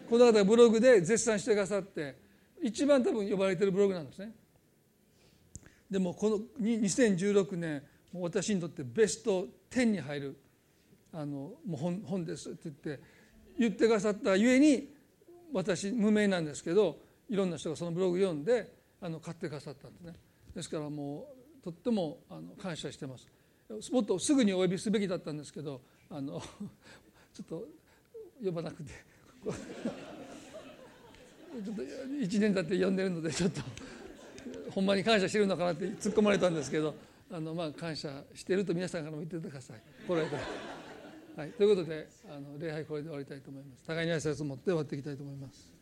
[0.10, 2.16] この方がブログで絶賛してくださって
[2.62, 4.32] 一番多分呼ばれてるブログなんですね。
[5.90, 10.38] でもこの2016年私にとってベスト10に入る
[11.14, 13.04] あのもう本本ですって言って
[13.58, 14.90] 言ってくださったゆえに
[15.54, 16.98] 私無名なんですけど
[17.30, 18.72] いろんな人がそのブログ読んで
[19.02, 20.14] あの買ってくださったんですね。
[20.56, 21.28] ですからも
[21.62, 23.28] うとってもあの感謝してます。
[23.92, 26.42] もっとすぐにお呼びすべきだったんですけどあの
[27.34, 27.68] ちょっと
[28.44, 28.92] 呼ばなくて。
[31.64, 33.62] ちょっと1年経って呼んでるのでちょっと
[34.70, 36.94] ほんまに感謝してるのかなって突っ込まれたんですけど
[37.32, 39.82] あのまあ感謝してると皆さんからも言ってください。
[40.08, 40.24] これ
[41.38, 43.86] はい、ということであの礼拝これで終わりたいと思います。
[43.86, 45.77] 互いに挨拶を持って終わっていきたいと思います。